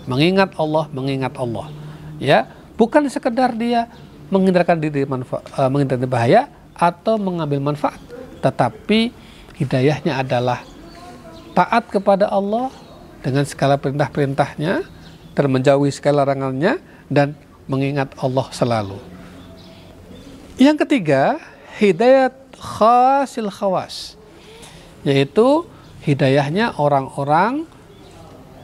Mengingat 0.04 0.52
Allah, 0.60 0.92
mengingat 0.92 1.32
Allah. 1.40 1.72
Ya, 2.20 2.50
bukan 2.80 3.12
sekedar 3.12 3.52
dia 3.60 3.92
menghindarkan 4.32 4.80
diri 4.80 5.04
manfaat, 5.04 5.44
uh, 5.60 5.68
eh, 5.68 5.70
menghindarkan 5.70 6.08
bahaya 6.08 6.42
atau 6.72 7.20
mengambil 7.20 7.60
manfaat, 7.60 8.00
tetapi 8.40 9.12
hidayahnya 9.60 10.24
adalah 10.24 10.64
taat 11.52 11.92
kepada 11.92 12.32
Allah 12.32 12.72
dengan 13.20 13.44
segala 13.44 13.76
perintah-perintahnya 13.76 14.88
dan 15.36 15.46
segala 15.92 16.24
larangannya 16.24 16.80
dan 17.12 17.36
mengingat 17.68 18.16
Allah 18.24 18.48
selalu. 18.56 19.00
Yang 20.56 20.88
ketiga, 20.88 21.40
hidayat 21.80 22.36
khasil 22.60 23.48
khawas. 23.52 24.20
Yaitu 25.08 25.64
hidayahnya 26.04 26.76
orang-orang 26.76 27.64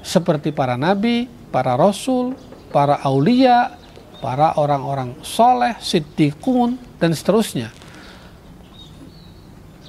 seperti 0.04 0.52
para 0.52 0.76
nabi, 0.76 1.32
para 1.52 1.80
rasul, 1.80 2.36
para 2.76 3.00
aulia, 3.08 3.80
para 4.20 4.56
orang-orang 4.56 5.16
soleh, 5.22 5.76
siddiqun, 5.80 6.80
dan 6.98 7.12
seterusnya. 7.12 7.70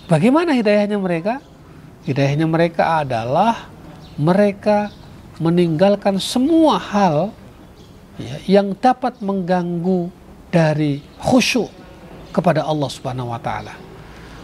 Bagaimana 0.07 0.55
hidayahnya 0.55 0.99
mereka? 1.01 1.43
Hidayahnya 2.07 2.47
mereka 2.47 3.03
adalah 3.03 3.67
mereka 4.15 4.95
meninggalkan 5.43 6.17
semua 6.23 6.79
hal 6.79 7.35
ya, 8.17 8.61
yang 8.63 8.73
dapat 8.79 9.19
mengganggu 9.19 10.09
dari 10.49 11.03
khusyuk 11.21 11.69
kepada 12.31 12.63
Allah 12.65 12.89
Subhanahu 12.89 13.35
wa 13.35 13.41
taala. 13.43 13.75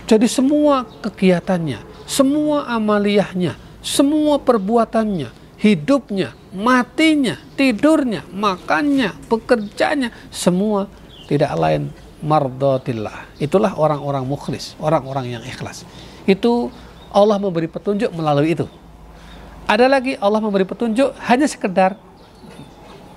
Jadi 0.05 0.27
semua 0.27 0.85
kegiatannya, 1.01 1.81
semua 2.05 2.69
amaliyahnya, 2.69 3.57
semua 3.81 4.37
perbuatannya, 4.43 5.31
hidupnya, 5.57 6.35
matinya, 6.53 7.41
tidurnya, 7.57 8.29
makannya, 8.29 9.17
pekerjaannya, 9.27 10.13
semua 10.29 10.87
tidak 11.27 11.53
lain 11.57 11.89
mardotillah. 12.23 13.41
Itulah 13.41 13.75
orang-orang 13.75 14.23
mukhlis, 14.29 14.79
orang-orang 14.79 15.37
yang 15.37 15.43
ikhlas. 15.43 15.89
Itu 16.29 16.71
Allah 17.11 17.37
memberi 17.41 17.67
petunjuk 17.67 18.13
melalui 18.15 18.55
itu. 18.55 18.69
Ada 19.67 19.89
lagi 19.89 20.15
Allah 20.21 20.39
memberi 20.39 20.69
petunjuk 20.69 21.17
hanya 21.29 21.49
sekedar 21.49 21.97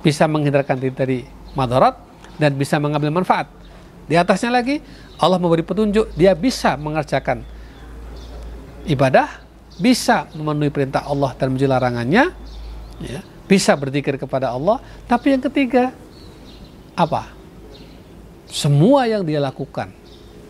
bisa 0.06 0.30
menghindarkan 0.30 0.78
diri 0.78 0.94
dari 0.94 1.20
madarat 1.58 1.98
dan 2.38 2.54
bisa 2.56 2.78
mengambil 2.78 3.10
manfaat. 3.12 3.50
Di 4.06 4.14
atasnya 4.14 4.54
lagi 4.54 4.80
Allah 5.18 5.42
memberi 5.42 5.66
petunjuk 5.66 6.14
dia 6.14 6.38
bisa 6.38 6.78
mengerjakan 6.78 7.42
ibadah, 8.86 9.42
bisa 9.82 10.30
memenuhi 10.38 10.70
perintah 10.70 11.04
Allah 11.10 11.34
dan 11.34 11.58
menjadi 11.58 11.74
larangannya, 11.74 12.45
ya, 13.02 13.24
bisa 13.50 13.74
berzikir 13.74 14.20
kepada 14.20 14.52
Allah. 14.52 14.80
Tapi 15.10 15.36
yang 15.36 15.44
ketiga 15.48 15.96
apa? 16.96 17.32
Semua 18.46 19.10
yang 19.10 19.26
dia 19.26 19.42
lakukan 19.42 19.92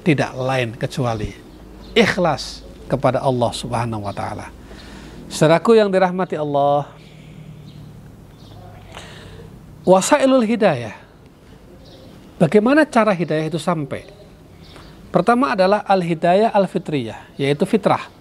tidak 0.06 0.36
lain 0.38 0.76
kecuali 0.78 1.34
ikhlas 1.96 2.62
kepada 2.86 3.24
Allah 3.24 3.52
Subhanahu 3.56 4.06
wa 4.06 4.14
taala. 4.14 4.54
Saudaraku 5.26 5.74
yang 5.74 5.90
dirahmati 5.90 6.38
Allah, 6.38 6.86
wasailul 9.82 10.46
hidayah 10.46 11.06
Bagaimana 12.36 12.84
cara 12.84 13.16
hidayah 13.16 13.48
itu 13.48 13.56
sampai? 13.56 14.12
Pertama 15.08 15.56
adalah 15.56 15.88
al-hidayah 15.88 16.52
al-fitriyah, 16.52 17.40
yaitu 17.40 17.64
fitrah. 17.64 18.12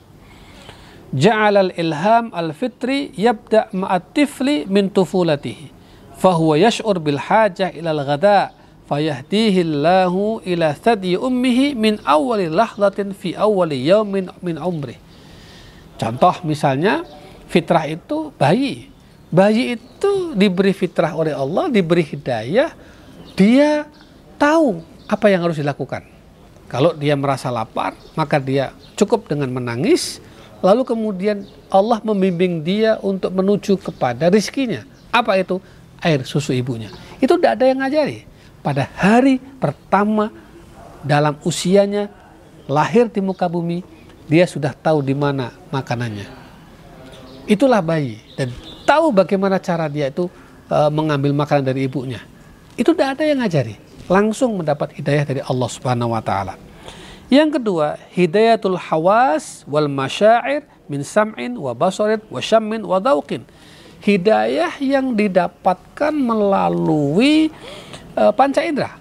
Ja'al 1.14 1.70
al-ilham 1.70 2.34
al-fitri 2.34 3.14
yabda' 3.14 3.70
ma'at 3.70 4.10
tifli 4.10 4.66
min 4.66 4.90
tufulatihi. 4.90 5.70
Fahuwa 6.18 6.58
yash'ur 6.58 6.98
bil 6.98 7.22
hajah 7.22 7.70
ila 7.70 7.94
al-ghada' 7.94 8.50
fayahdihi 8.90 9.62
Allahu 9.62 10.42
ila 10.44 10.74
thadi 10.74 11.16
ummihi 11.16 11.78
min 11.78 12.02
awali 12.04 12.50
lahdatin 12.50 13.14
fi 13.14 13.32
awali 13.38 13.86
yaumin 13.86 14.28
min 14.42 14.58
umri. 14.58 14.98
Contoh 15.94 16.42
misalnya 16.42 17.06
fitrah 17.46 17.86
itu 17.86 18.34
bayi. 18.34 18.90
Bayi 19.30 19.78
itu 19.78 20.34
diberi 20.34 20.70
fitrah 20.70 21.14
oleh 21.14 21.34
Allah, 21.34 21.66
diberi 21.70 22.06
hidayah, 22.06 22.70
dia 23.34 23.86
tahu 24.38 24.78
apa 25.10 25.26
yang 25.30 25.42
harus 25.46 25.58
dilakukan. 25.58 26.06
Kalau 26.70 26.94
dia 26.94 27.14
merasa 27.18 27.50
lapar, 27.50 27.94
maka 28.14 28.38
dia 28.38 28.74
cukup 28.94 29.26
dengan 29.26 29.50
menangis, 29.50 30.22
lalu 30.60 30.82
kemudian 30.86 31.48
Allah 31.72 31.98
membimbing 32.04 32.62
dia 32.62 33.00
untuk 33.02 33.34
menuju 33.34 33.80
kepada 33.80 34.30
rizkinya. 34.30 34.86
Apa 35.10 35.38
itu? 35.38 35.58
Air 36.04 36.26
susu 36.26 36.52
ibunya. 36.52 36.92
Itu 37.18 37.38
tidak 37.40 37.58
ada 37.58 37.64
yang 37.70 37.78
ngajari. 37.80 38.28
Pada 38.60 38.88
hari 38.96 39.40
pertama 39.60 40.28
dalam 41.04 41.36
usianya 41.44 42.08
lahir 42.68 43.08
di 43.12 43.20
muka 43.20 43.48
bumi, 43.48 43.84
dia 44.28 44.48
sudah 44.48 44.72
tahu 44.72 45.04
di 45.04 45.12
mana 45.12 45.52
makanannya. 45.68 46.28
Itulah 47.44 47.84
bayi 47.84 48.20
dan 48.40 48.48
tahu 48.88 49.12
bagaimana 49.12 49.60
cara 49.60 49.84
dia 49.88 50.08
itu 50.08 50.32
e, 50.68 50.78
mengambil 50.88 51.36
makanan 51.36 51.64
dari 51.64 51.84
ibunya. 51.84 52.24
Itu 52.74 52.96
tidak 52.96 53.20
ada 53.20 53.24
yang 53.28 53.44
ngajari 53.44 53.76
langsung 54.08 54.60
mendapat 54.60 54.96
hidayah 54.96 55.24
dari 55.28 55.40
Allah 55.44 55.68
Subhanahu 55.68 56.16
wa 56.16 56.24
taala. 56.24 56.56
Yang 57.32 57.60
kedua, 57.60 57.96
hidayatul 58.12 58.76
hawas 58.76 59.64
wal 59.64 59.88
masyair 59.88 60.68
min 60.86 61.00
sam'in 61.00 61.56
wa 61.56 61.72
basarin 61.72 62.20
wa 62.28 62.40
syammin 62.40 62.84
wa 62.84 63.00
dauqin. 63.00 63.44
Hidayah 64.04 64.76
yang 64.84 65.16
didapatkan 65.16 66.12
melalui 66.12 67.48
uh, 68.12 68.28
panca 68.36 68.60
indera. 68.60 69.00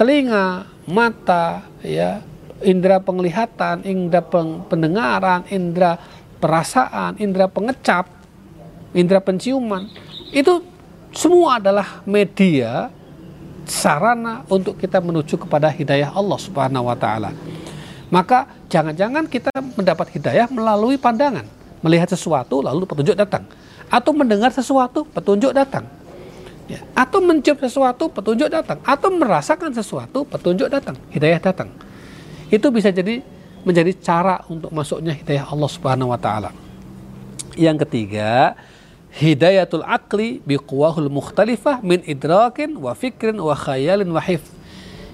Telinga, 0.00 0.64
mata, 0.88 1.68
ya, 1.84 2.24
indera 2.64 2.96
penglihatan, 2.96 3.84
indera 3.84 4.24
pendengaran, 4.64 5.44
indera 5.52 6.00
perasaan, 6.40 7.20
indera 7.20 7.52
pengecap, 7.52 8.08
indera 8.96 9.20
penciuman. 9.20 9.92
Itu 10.32 10.64
semua 11.12 11.60
adalah 11.60 12.00
media 12.08 12.88
sarana 13.66 14.46
untuk 14.46 14.78
kita 14.78 15.02
menuju 15.02 15.36
kepada 15.36 15.68
hidayah 15.68 16.14
Allah 16.14 16.38
Subhanahu 16.38 16.86
wa 16.86 16.96
taala. 16.96 17.34
Maka 18.08 18.46
jangan-jangan 18.70 19.26
kita 19.26 19.50
mendapat 19.74 20.14
hidayah 20.14 20.46
melalui 20.46 20.94
pandangan, 20.94 21.42
melihat 21.82 22.06
sesuatu 22.14 22.62
lalu 22.62 22.86
petunjuk 22.86 23.18
datang, 23.18 23.42
atau 23.90 24.14
mendengar 24.14 24.54
sesuatu 24.54 25.02
petunjuk 25.10 25.50
datang. 25.50 25.84
Ya, 26.66 26.82
atau 26.98 27.22
mencium 27.22 27.54
sesuatu 27.58 28.10
petunjuk 28.10 28.50
datang, 28.50 28.82
atau 28.82 29.10
merasakan 29.10 29.70
sesuatu 29.70 30.26
petunjuk 30.26 30.66
datang, 30.66 30.98
hidayah 31.14 31.38
datang. 31.38 31.70
Itu 32.50 32.74
bisa 32.74 32.90
jadi 32.90 33.22
menjadi 33.66 33.94
cara 33.98 34.42
untuk 34.46 34.70
masuknya 34.70 35.14
hidayah 35.14 35.46
Allah 35.46 35.70
Subhanahu 35.70 36.10
wa 36.14 36.18
taala. 36.18 36.50
Yang 37.58 37.86
ketiga, 37.86 38.54
hidayatul 39.16 39.82
akli 39.82 40.44
biquwahul 40.44 41.08
mukhtalifah 41.08 41.80
min 41.80 42.04
idrakin 42.04 42.76
wa 42.76 42.92
fikrin 42.92 43.40
wa 43.40 43.56
khayalin 43.56 44.12
wa 44.12 44.20
hif 44.20 44.44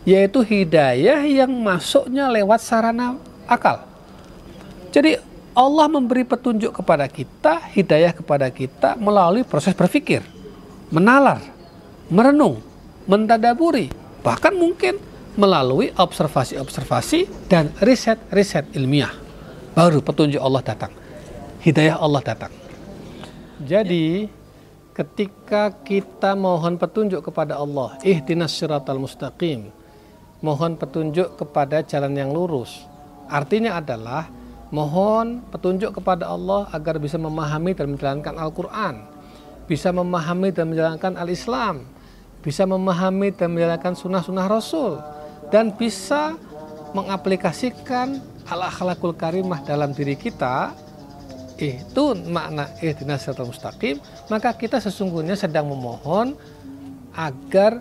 yaitu 0.03 0.43
hidayah 0.43 1.23
yang 1.23 1.51
masuknya 1.63 2.27
lewat 2.27 2.59
sarana 2.59 3.15
akal 3.47 3.87
jadi 4.93 5.23
Allah 5.53 5.85
memberi 5.85 6.25
petunjuk 6.25 6.81
kepada 6.81 7.05
kita, 7.09 7.61
hidayah 7.77 8.17
kepada 8.17 8.49
kita 8.49 8.97
melalui 8.97 9.45
proses 9.45 9.77
berpikir, 9.77 10.25
menalar, 10.89 11.45
merenung, 12.09 12.61
mentadaburi, 13.05 13.93
bahkan 14.25 14.57
mungkin 14.57 14.97
melalui 15.37 15.93
observasi-observasi 15.93 17.49
dan 17.53 17.69
riset-riset 17.85 18.73
ilmiah. 18.73 19.13
Baru 19.77 20.01
petunjuk 20.01 20.41
Allah 20.41 20.65
datang. 20.65 20.93
Hidayah 21.65 22.01
Allah 22.01 22.21
datang. 22.25 22.62
Jadi, 23.63 24.27
ketika 24.93 25.71
kita 25.87 26.35
mohon 26.35 26.75
petunjuk 26.77 27.23
kepada 27.31 27.57
Allah, 27.57 27.97
ihdinas 28.03 28.53
siratal 28.53 28.99
mustaqim, 28.99 29.71
mohon 30.43 30.75
petunjuk 30.75 31.39
kepada 31.39 31.81
jalan 31.87 32.13
yang 32.13 32.35
lurus. 32.35 32.85
Artinya 33.31 33.79
adalah 33.79 34.29
Mohon 34.73 35.45
petunjuk 35.53 36.01
kepada 36.01 36.33
Allah 36.33 36.65
agar 36.73 36.97
bisa 36.97 37.21
memahami 37.21 37.77
dan 37.77 37.93
menjalankan 37.93 38.41
Al-Quran, 38.41 39.05
bisa 39.69 39.93
memahami 39.93 40.49
dan 40.49 40.73
menjalankan 40.73 41.13
Al-Islam, 41.21 41.85
bisa 42.41 42.65
memahami 42.65 43.37
dan 43.37 43.53
menjalankan 43.53 43.93
sunnah-sunnah 43.93 44.49
Rasul, 44.49 44.97
dan 45.53 45.77
bisa 45.77 46.41
mengaplikasikan 46.97 48.17
al-akhlakul 48.49 49.13
karimah 49.13 49.61
dalam 49.61 49.93
diri 49.93 50.17
kita, 50.17 50.73
itu 51.63 52.05
makna 52.27 52.75
ihdinas 52.83 53.23
siratal 53.23 53.47
mustaqim, 53.53 54.03
maka 54.27 54.51
kita 54.57 54.83
sesungguhnya 54.83 55.39
sedang 55.39 55.71
memohon 55.71 56.35
agar 57.15 57.79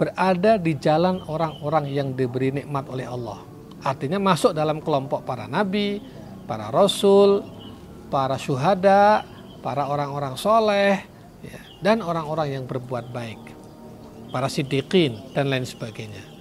berada 0.00 0.58
di 0.58 0.74
jalan 0.74 1.22
orang-orang 1.30 1.86
yang 1.92 2.08
diberi 2.16 2.50
nikmat 2.50 2.88
oleh 2.90 3.06
Allah. 3.06 3.38
Artinya 3.82 4.18
masuk 4.18 4.50
dalam 4.56 4.82
kelompok 4.82 5.22
para 5.22 5.46
nabi, 5.46 6.02
para 6.50 6.72
rasul, 6.74 7.46
para 8.10 8.34
syuhada, 8.38 9.22
para 9.62 9.86
orang-orang 9.86 10.34
soleh, 10.34 11.02
ya, 11.44 11.60
dan 11.84 12.02
orang-orang 12.02 12.58
yang 12.58 12.64
berbuat 12.66 13.14
baik, 13.14 13.38
para 14.34 14.50
siddiqin 14.50 15.18
dan 15.36 15.50
lain 15.50 15.66
sebagainya. 15.66 16.32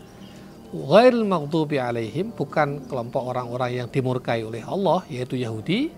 Ghairil 0.72 1.28
maghdubi 1.28 1.84
alaihim 1.84 2.32
bukan 2.32 2.88
kelompok 2.88 3.28
orang-orang 3.28 3.84
yang 3.84 3.88
dimurkai 3.92 4.40
oleh 4.48 4.64
Allah 4.64 5.04
yaitu 5.12 5.36
Yahudi 5.36 5.92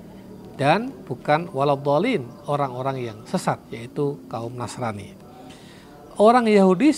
dan 0.54 0.94
bukan 1.06 1.50
waladhalin 1.50 2.30
orang-orang 2.46 3.14
yang 3.14 3.18
sesat 3.26 3.58
yaitu 3.74 4.22
kaum 4.30 4.54
Nasrani. 4.54 5.18
Orang 6.14 6.46
Yahudi 6.46 6.94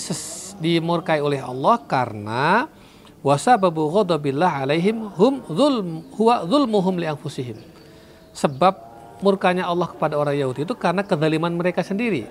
dimurkai 0.60 1.24
oleh 1.24 1.39
Allah 1.39 1.80
karena 1.88 2.68
wasababu 3.24 3.88
ghadabillah 3.88 4.68
alaihim 4.68 5.08
hum 5.15 5.39
zulm 5.48 6.04
huwa 6.20 6.44
zulmuhum 6.44 7.00
li 7.00 7.08
anfusihim. 7.08 7.56
Sebab 8.36 8.76
murkanya 9.24 9.72
Allah 9.72 9.88
kepada 9.88 10.20
orang 10.20 10.36
Yahudi 10.36 10.68
itu 10.68 10.76
karena 10.76 11.08
kezaliman 11.08 11.56
mereka 11.56 11.80
sendiri. 11.80 12.28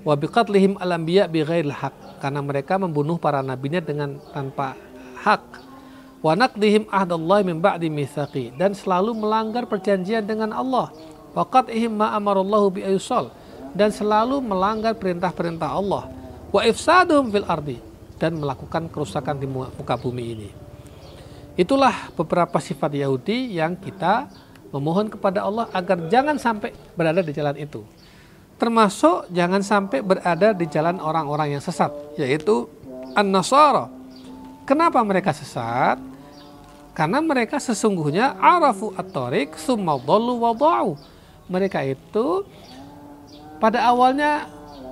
Wa 0.00 0.16
biqatlihim 0.16 0.80
al-anbiya 0.80 1.28
bighairil 1.28 1.72
haq 1.72 2.20
karena 2.24 2.40
mereka 2.40 2.80
membunuh 2.80 3.20
para 3.20 3.44
nabinya 3.44 3.84
dengan 3.84 4.16
tanpa 4.32 4.76
hak. 5.20 5.63
Wa 6.24 6.32
naqdihim 6.32 6.88
ahdallahi 6.88 7.44
min 7.44 7.60
dan 8.56 8.72
selalu 8.72 9.12
melanggar 9.12 9.68
perjanjian 9.68 10.24
dengan 10.24 10.56
Allah. 10.56 10.88
Wa 11.36 11.44
qat'ihim 11.44 12.00
ma 12.00 12.16
amarallahu 12.16 12.72
bi 12.72 12.80
ayusal 12.80 13.28
dan 13.76 13.92
selalu 13.92 14.40
melanggar 14.40 14.96
perintah-perintah 14.96 15.68
Allah. 15.68 16.08
Wa 16.48 16.64
ifsaduhum 16.64 17.28
fil 17.28 17.44
ardi 17.44 17.76
dan 18.16 18.40
melakukan 18.40 18.88
kerusakan 18.88 19.36
di 19.36 19.44
muka 19.44 20.00
bumi 20.00 20.24
ini. 20.32 20.50
Itulah 21.60 22.08
beberapa 22.16 22.56
sifat 22.56 22.96
Yahudi 22.96 23.60
yang 23.60 23.76
kita 23.76 24.32
memohon 24.72 25.12
kepada 25.12 25.44
Allah 25.44 25.68
agar 25.76 26.08
jangan 26.08 26.40
sampai 26.40 26.72
berada 26.96 27.20
di 27.20 27.36
jalan 27.36 27.60
itu. 27.60 27.84
Termasuk 28.56 29.28
jangan 29.28 29.60
sampai 29.60 30.00
berada 30.00 30.56
di 30.56 30.64
jalan 30.72 31.04
orang-orang 31.04 31.58
yang 31.58 31.62
sesat, 31.62 31.92
yaitu 32.16 32.64
An-Nasara. 33.12 33.92
Kenapa 34.64 35.04
mereka 35.04 35.36
sesat? 35.36 36.13
Karena 36.94 37.18
mereka 37.18 37.58
sesungguhnya 37.58 38.38
arafu 38.38 38.94
at-tariq 38.94 39.58
summa 39.58 39.98
wada'u. 39.98 40.94
Mereka 41.50 41.82
itu 41.84 42.46
pada 43.58 43.82
awalnya 43.90 44.46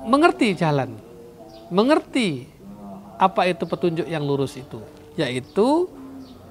mengerti 0.04 0.58
jalan, 0.58 0.98
mengerti 1.70 2.50
apa 3.16 3.46
itu 3.46 3.64
petunjuk 3.64 4.06
yang 4.10 4.26
lurus 4.26 4.58
itu? 4.58 4.82
Yaitu 5.14 5.86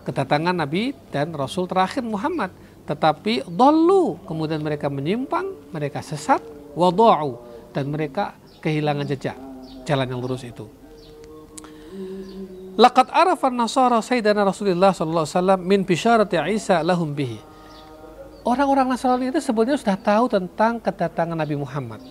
kedatangan 0.07 0.55
Nabi 0.55 0.95
dan 1.11 1.35
Rasul 1.35 1.67
terakhir 1.67 2.01
Muhammad. 2.01 2.55
Tetapi 2.87 3.45
dolu, 3.45 4.17
kemudian 4.25 4.63
mereka 4.63 4.87
menyimpang, 4.89 5.69
mereka 5.69 6.01
sesat, 6.01 6.41
wadu'u, 6.73 7.37
dan 7.75 7.91
mereka 7.91 8.33
kehilangan 8.63 9.05
jejak 9.05 9.37
jalan 9.83 10.07
yang 10.07 10.19
lurus 10.23 10.47
itu. 10.47 10.65
Laqad 12.79 13.11
arafan 13.11 13.51
nasara 13.51 13.99
sayyidina 13.99 14.47
Rasulullah 14.47 14.95
sallallahu 14.95 15.27
alaihi 15.27 15.35
wasallam 15.35 15.59
min 15.59 15.79
bisyarati 15.83 16.39
Isa 16.55 16.79
lahum 16.79 17.11
bihi. 17.11 17.39
Orang-orang 18.41 18.89
Nasrani 18.89 19.29
itu 19.29 19.37
sebenarnya 19.37 19.77
sudah 19.77 19.97
tahu 19.99 20.25
tentang 20.25 20.81
kedatangan 20.81 21.37
Nabi 21.37 21.61
Muhammad. 21.61 22.01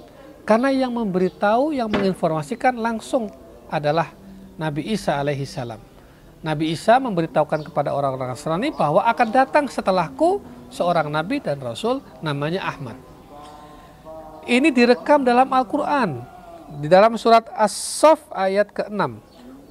Karena 0.46 0.70
yang 0.70 0.94
memberitahu, 0.94 1.74
yang 1.74 1.90
menginformasikan 1.90 2.78
langsung 2.78 3.32
adalah 3.66 4.14
Nabi 4.54 4.94
Isa 4.94 5.18
alaihi 5.18 5.42
salam. 5.42 5.82
Nabi 6.40 6.70
Isa 6.70 7.02
memberitahukan 7.02 7.66
kepada 7.66 7.90
orang-orang 7.90 8.36
Nasrani 8.36 8.70
bahwa 8.70 9.02
akan 9.10 9.28
datang 9.32 9.64
setelahku 9.66 10.38
seorang 10.70 11.10
nabi 11.10 11.42
dan 11.42 11.58
rasul 11.58 11.98
namanya 12.22 12.62
Ahmad. 12.64 12.96
Ini 14.46 14.70
direkam 14.70 15.26
dalam 15.26 15.50
Al-Qur'an 15.50 16.22
di 16.80 16.86
dalam 16.86 17.18
surat 17.18 17.44
As-Saff 17.52 18.22
ayat 18.32 18.70
ke-6. 18.70 19.29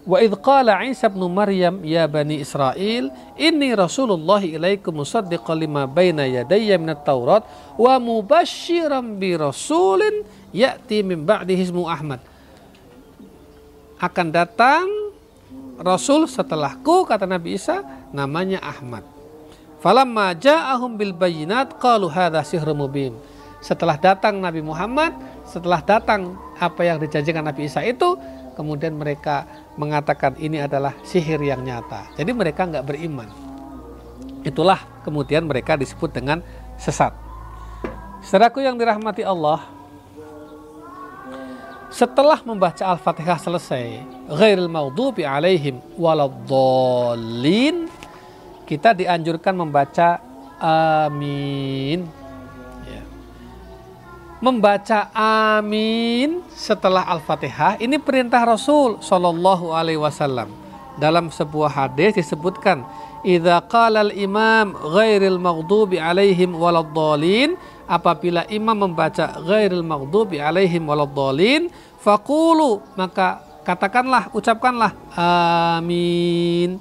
Wa 0.10 0.18
idh 0.26 0.34
qala 0.42 0.82
Isa 0.90 1.06
ibn 1.06 1.22
Maryam 1.30 1.86
ya 1.86 2.10
bani 2.10 2.42
Israel 2.42 3.14
inni 3.38 3.70
rasulullah 3.78 4.42
ilaikum 4.42 5.06
musaddiqan 5.06 5.54
lima 5.54 5.86
baina 5.86 6.26
yadayya 6.26 6.82
minat 6.82 7.06
Taurat 7.06 7.46
wa 7.78 7.94
mubasysyiran 8.02 9.22
bi 9.22 9.38
rasulin 9.38 10.26
ya'ti 10.50 11.06
min 11.06 11.22
ba'di 11.22 11.62
ismu 11.62 11.86
Ahmad 11.86 12.26
akan 14.02 14.28
datang 14.34 14.90
Rasul 15.80 16.28
setelahku 16.28 17.08
kata 17.08 17.24
Nabi 17.24 17.56
Isa 17.56 17.84
namanya 18.12 18.60
Ahmad. 18.60 19.08
Falamma 19.80 20.36
ja'ahum 20.36 21.00
bil 21.00 21.16
bayinat 21.16 21.80
qalu 21.80 22.12
hadza 22.12 22.44
sihrun 22.44 22.76
mubin. 22.76 23.16
Setelah 23.64 23.96
datang 23.96 24.44
Nabi 24.44 24.60
Muhammad, 24.60 25.16
setelah 25.48 25.80
datang 25.80 26.36
apa 26.60 26.84
yang 26.84 27.00
dijanjikan 27.00 27.44
Nabi 27.44 27.72
Isa 27.72 27.80
itu, 27.84 28.20
kemudian 28.60 28.92
mereka 28.92 29.48
mengatakan 29.80 30.36
ini 30.36 30.60
adalah 30.60 30.92
sihir 31.08 31.40
yang 31.40 31.64
nyata. 31.64 32.12
Jadi 32.20 32.36
mereka 32.36 32.68
nggak 32.68 32.84
beriman. 32.84 33.32
Itulah 34.44 34.84
kemudian 35.08 35.48
mereka 35.48 35.80
disebut 35.80 36.12
dengan 36.12 36.44
sesat. 36.76 37.16
Saudaraku 38.20 38.60
yang 38.60 38.76
dirahmati 38.76 39.24
Allah, 39.24 39.64
setelah 41.88 42.44
membaca 42.44 42.84
Al-Fatihah 42.84 43.40
selesai, 43.40 44.04
ghairil 44.28 44.68
maghdubi 44.68 45.24
alaihim 45.24 45.80
waladdallin, 45.96 47.88
kita 48.68 48.92
dianjurkan 48.92 49.56
membaca 49.56 50.20
amin. 50.60 52.19
Membaca 54.40 55.12
amin 55.12 56.40
setelah 56.56 57.04
Al-Fatihah 57.04 57.76
ini 57.84 58.00
perintah 58.00 58.40
Rasul 58.48 59.04
Shallallahu 59.04 59.76
alaihi 59.76 60.00
wasallam. 60.00 60.48
Dalam 60.96 61.28
sebuah 61.28 61.72
hadis 61.72 62.16
disebutkan, 62.16 62.84
"Idza 63.24 63.60
qala 63.68 64.04
al-imam 64.04 64.76
ghairil 64.96 65.40
maghdubi 65.40 66.00
alaihim 66.00 66.56
waladdallin" 66.56 67.60
apabila 67.90 68.46
imam 68.54 68.78
membaca 68.78 69.34
ghairil 69.42 69.82
maghdubi 69.82 70.38
alaihim 70.38 70.86
waladdallin 70.86 71.74
faqulu 71.98 72.86
maka 72.94 73.42
katakanlah 73.66 74.30
ucapkanlah 74.30 74.94
amin 75.18 76.78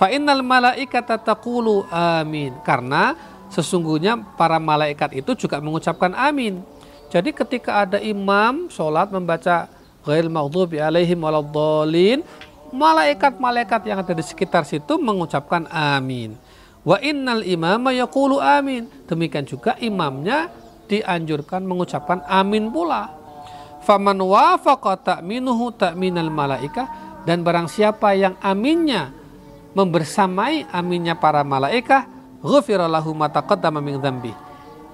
fa 0.00 0.08
innal 0.08 0.40
malaikata 0.40 1.20
taqulu 1.20 1.84
amin 1.92 2.56
karena 2.64 3.12
sesungguhnya 3.54 4.18
para 4.34 4.58
malaikat 4.58 5.14
itu 5.14 5.46
juga 5.46 5.62
mengucapkan 5.62 6.10
amin 6.18 6.60
jadi 7.08 7.30
ketika 7.30 7.86
ada 7.86 8.02
imam 8.02 8.66
sholat 8.66 9.14
membaca 9.14 9.70
ghairil 10.02 10.28
maghdubi 10.34 10.82
alaihim 10.82 11.22
waladdallin 11.22 12.26
malaikat-malaikat 12.74 13.86
yang 13.86 14.02
ada 14.02 14.10
di 14.10 14.24
sekitar 14.26 14.66
situ 14.66 14.98
mengucapkan 14.98 15.70
amin 15.70 16.34
Wa 16.84 17.00
innal 17.00 17.42
imama 17.42 17.90
yaqulu 17.96 18.38
amin. 18.38 18.86
Demikian 19.08 19.48
juga 19.48 19.74
imamnya 19.80 20.52
dianjurkan 20.86 21.64
mengucapkan 21.64 22.20
amin 22.28 22.68
pula. 22.68 23.08
Faman 23.88 24.20
wafaqa 24.20 25.00
ta'minuhu 25.00 25.72
ta'minal 25.80 26.28
malaika 26.28 26.88
dan 27.24 27.40
barang 27.40 27.72
siapa 27.72 28.12
yang 28.12 28.36
aminnya 28.40 29.12
membersamai 29.72 30.68
aminnya 30.72 31.16
para 31.16 31.40
malaikat 31.40 32.04
ghufira 32.44 32.84
lahu 32.84 33.16
ma 33.16 33.32
taqaddama. 33.32 33.80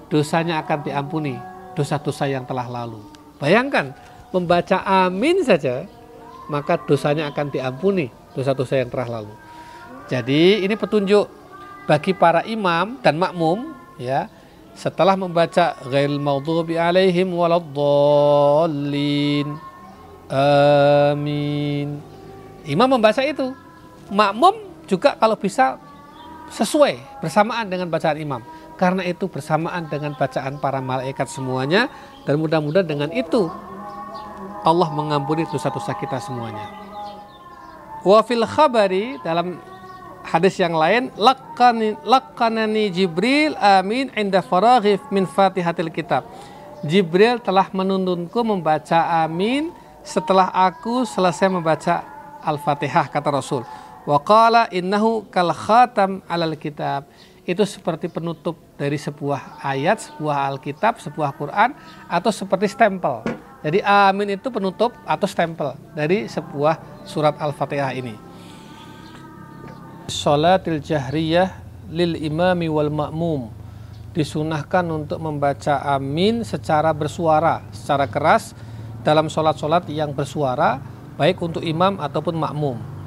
Dosanya 0.07 0.63
akan 0.63 0.79
diampuni, 0.87 1.35
dosa-dosa 1.75 2.27
yang 2.27 2.47
telah 2.47 2.67
lalu. 2.67 2.99
Bayangkan, 3.39 3.91
membaca 4.31 4.79
amin 4.87 5.43
saja 5.43 5.87
maka 6.51 6.75
dosanya 6.83 7.31
akan 7.31 7.47
diampuni, 7.47 8.11
dosa-dosa 8.35 8.83
yang 8.83 8.91
telah 8.91 9.07
lalu. 9.07 9.31
Jadi 10.11 10.67
ini 10.67 10.75
petunjuk 10.75 11.31
bagi 11.87 12.11
para 12.11 12.43
imam 12.43 12.99
dan 12.99 13.15
makmum 13.15 13.71
ya 13.95 14.27
setelah 14.75 15.15
membaca 15.19 15.75
ghairil 15.87 16.19
maghdubi 16.19 16.77
alaihim 16.79 17.31
waladdallin 17.35 18.87
amin 20.31 21.99
imam 22.63 22.87
membaca 22.87 23.19
itu 23.25 23.51
makmum 24.13 24.55
juga 24.87 25.17
kalau 25.19 25.35
bisa 25.35 25.75
sesuai 26.51 27.23
bersamaan 27.23 27.71
dengan 27.71 27.87
bacaan 27.87 28.19
imam 28.19 28.43
karena 28.75 29.07
itu 29.07 29.31
bersamaan 29.31 29.87
dengan 29.87 30.13
bacaan 30.19 30.59
para 30.59 30.83
malaikat 30.83 31.31
semuanya 31.31 31.87
dan 32.27 32.37
mudah-mudahan 32.37 32.87
dengan 32.87 33.09
itu 33.15 33.47
Allah 34.61 34.89
mengampuni 34.93 35.47
dosa-dosa 35.49 35.97
kita 35.97 36.21
semuanya. 36.21 36.69
Wa 38.05 38.21
fil 38.21 38.45
khabari 38.45 39.17
dalam 39.25 39.57
hadis 40.25 40.57
yang 40.61 40.77
lain 40.77 41.09
lakani 41.17 41.97
lakanani 42.05 42.93
Jibril 42.93 43.57
amin 43.57 44.13
inda 44.13 44.45
faraghif 44.45 45.01
min 45.09 45.25
Fatihatil 45.25 45.89
Kitab. 45.89 46.25
Jibril 46.81 47.37
telah 47.41 47.69
menuntunku 47.69 48.41
membaca 48.41 49.21
amin 49.21 49.69
setelah 50.01 50.49
aku 50.49 51.05
selesai 51.05 51.45
membaca 51.45 52.01
Al-Fatihah 52.41 53.05
kata 53.05 53.29
Rasul. 53.29 53.61
Wa 54.01 54.17
qala 54.21 54.65
innahu 54.73 55.29
kal 55.29 55.53
khatam 55.53 56.25
alal 56.25 56.57
kitab. 56.57 57.05
Itu 57.41 57.65
seperti 57.65 58.05
penutup 58.05 58.53
dari 58.77 59.01
sebuah 59.01 59.65
ayat, 59.65 60.13
sebuah 60.13 60.53
Alkitab, 60.53 61.01
sebuah 61.01 61.33
Quran 61.37 61.73
atau 62.05 62.29
seperti 62.29 62.69
stempel. 62.69 63.25
Jadi 63.61 63.81
amin 63.81 64.37
itu 64.37 64.49
penutup 64.49 64.93
atau 65.05 65.25
stempel 65.29 65.73
dari 65.93 66.29
sebuah 66.29 67.05
surat 67.05 67.37
Al-Fatihah 67.37 67.93
ini. 67.97 68.13
Salatil 70.05 70.81
jahriyah 70.81 71.61
lil 71.89 72.17
imami 72.17 72.69
wal 72.69 72.93
ma'mum 72.93 73.49
disunahkan 74.11 74.83
untuk 74.91 75.17
membaca 75.23 75.81
amin 75.97 76.43
secara 76.43 76.91
bersuara, 76.91 77.63
secara 77.71 78.05
keras 78.05 78.53
dalam 79.01 79.31
sholat-sholat 79.31 79.87
yang 79.89 80.13
bersuara 80.13 80.77
baik 81.15 81.41
untuk 81.41 81.63
imam 81.63 81.97
ataupun 81.97 82.35
makmum. 82.37 83.00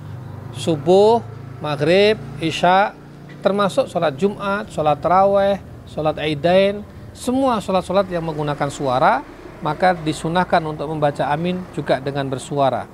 Subuh, 0.55 1.21
maghrib, 1.59 2.19
isya, 2.39 2.95
termasuk 3.43 3.91
sholat 3.91 4.15
Jumat, 4.15 4.71
sholat 4.71 4.99
Taraweh, 5.03 5.59
sholat 5.91 6.17
Aidain, 6.23 6.81
semua 7.15 7.63
sholat-sholat 7.63 8.11
yang 8.11 8.27
menggunakan 8.27 8.69
suara 8.71 9.23
maka 9.65 9.97
disunahkan 9.97 10.61
untuk 10.61 10.91
membaca 10.93 11.25
amin 11.33 11.57
juga 11.73 11.97
dengan 11.97 12.29
bersuara. 12.29 12.85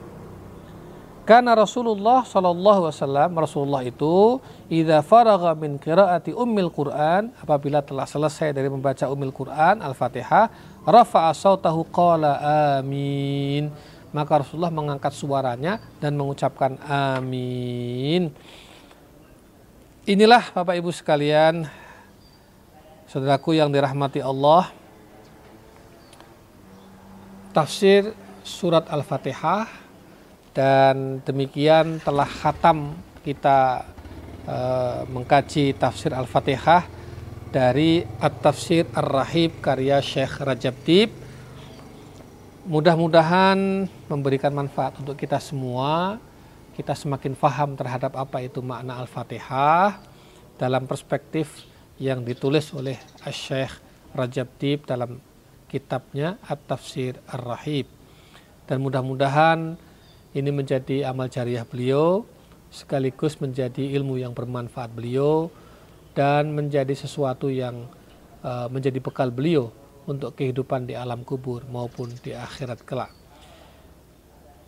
Karena 1.27 1.55
Rasulullah 1.55 2.27
Shallallahu 2.27 2.91
Wasallam 2.91 3.31
Rasulullah 3.39 3.87
itu 3.87 4.43
idza 4.67 4.99
faragha 4.99 5.55
min 5.55 5.79
qiraati 5.79 6.35
ummil 6.35 6.75
Quran 6.75 7.31
apabila 7.39 7.87
telah 7.87 8.03
selesai 8.03 8.51
dari 8.51 8.67
membaca 8.67 9.07
ummil 9.07 9.31
Quran 9.31 9.79
Al-Fatihah 9.79 10.51
rafa'a 10.83 11.31
sautahu 11.31 11.87
qala 11.87 12.35
amin 12.83 13.71
maka 14.11 14.43
Rasulullah 14.43 14.75
mengangkat 14.75 15.15
suaranya 15.15 15.79
dan 16.03 16.19
mengucapkan 16.19 16.79
amin 16.87 18.33
Inilah 20.09 20.51
Bapak 20.51 20.75
Ibu 20.81 20.91
sekalian 20.91 21.69
saudaraku 23.07 23.55
yang 23.55 23.71
dirahmati 23.71 24.19
Allah 24.25 24.73
tafsir 27.55 28.15
surat 28.43 28.89
Al-Fatihah 28.89 29.69
dan 30.57 31.23
demikian 31.23 32.03
telah 32.03 32.27
khatam 32.27 32.97
kita 33.23 33.87
uh, 34.49 35.07
mengkaji 35.07 35.77
tafsir 35.77 36.11
Al-Fatihah 36.17 36.89
dari 37.51 38.07
At-Tafsir 38.23 38.89
Ar-Rahib 38.95 39.59
karya 39.59 39.99
Syekh 39.99 40.41
Rajab 40.41 40.75
Tib. 40.87 41.11
Mudah-mudahan 42.61 43.89
memberikan 44.05 44.53
manfaat 44.53 44.93
untuk 45.01 45.17
kita 45.17 45.41
semua. 45.41 46.21
Kita 46.77 46.93
semakin 46.93 47.33
faham 47.33 47.73
terhadap 47.73 48.13
apa 48.13 48.45
itu 48.45 48.61
makna 48.61 49.01
Al-Fatihah 49.01 49.97
dalam 50.61 50.85
perspektif 50.85 51.65
yang 51.97 52.21
ditulis 52.21 52.69
oleh 52.77 53.01
Syekh 53.33 53.81
Rajab 54.13 54.49
Tib 54.61 54.85
dalam 54.85 55.25
kitabnya 55.73 56.37
At-Tafsir 56.45 57.17
Ar-Rahib. 57.33 57.89
Dan 58.69 58.85
mudah-mudahan 58.85 59.81
ini 60.37 60.51
menjadi 60.53 61.09
amal 61.09 61.33
jariah 61.33 61.65
beliau 61.65 62.29
sekaligus 62.69 63.41
menjadi 63.41 63.89
ilmu 63.97 64.21
yang 64.21 64.37
bermanfaat 64.37 64.93
beliau 64.93 65.49
dan 66.13 66.53
menjadi 66.53 66.93
sesuatu 66.93 67.49
yang 67.49 67.89
uh, 68.45 68.69
menjadi 68.69 69.01
bekal 69.01 69.33
beliau 69.33 69.73
untuk 70.11 70.35
kehidupan 70.35 70.91
di 70.91 70.99
alam 70.99 71.23
kubur 71.23 71.63
maupun 71.71 72.11
di 72.19 72.35
akhirat 72.35 72.83
kelak. 72.83 73.15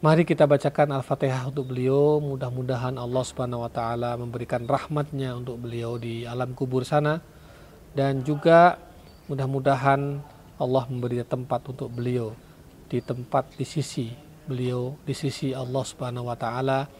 Mari 0.02 0.26
kita 0.26 0.46
bacakan 0.50 0.98
Al-Fatihah 0.98 1.50
untuk 1.50 1.70
beliau. 1.70 2.18
Mudah-mudahan 2.18 2.98
Allah 2.98 3.22
Subhanahu 3.22 3.62
wa 3.62 3.70
taala 3.70 4.18
memberikan 4.18 4.66
rahmatnya 4.66 5.34
untuk 5.38 5.62
beliau 5.62 5.94
di 5.98 6.26
alam 6.26 6.54
kubur 6.58 6.82
sana 6.82 7.22
dan 7.94 8.26
juga 8.26 8.82
mudah-mudahan 9.30 10.18
Allah 10.58 10.84
memberi 10.90 11.22
tempat 11.22 11.70
untuk 11.70 11.90
beliau 11.90 12.34
di 12.90 12.98
tempat 12.98 13.54
di 13.54 13.62
sisi 13.62 14.10
beliau 14.42 14.98
di 15.06 15.14
sisi 15.14 15.54
Allah 15.54 15.86
Subhanahu 15.86 16.26
wa 16.26 16.34
taala 16.34 16.90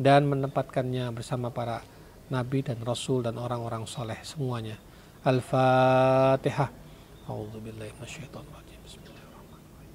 dan 0.00 0.24
menempatkannya 0.24 1.12
bersama 1.12 1.52
para 1.52 1.84
nabi 2.32 2.64
dan 2.64 2.80
rasul 2.80 3.20
dan 3.20 3.36
orang-orang 3.36 3.84
soleh 3.84 4.16
semuanya. 4.24 4.80
Al-Fatihah. 5.26 6.85
A'udzubillahi 7.26 7.90
minasyaitonir 7.98 8.78
Bismillahirrahmanirrahim. 8.86 9.90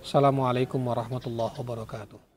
Assalamualaikum 0.00 0.80
warahmatullahi 0.88 1.52
wabarakatuh. 1.60 2.33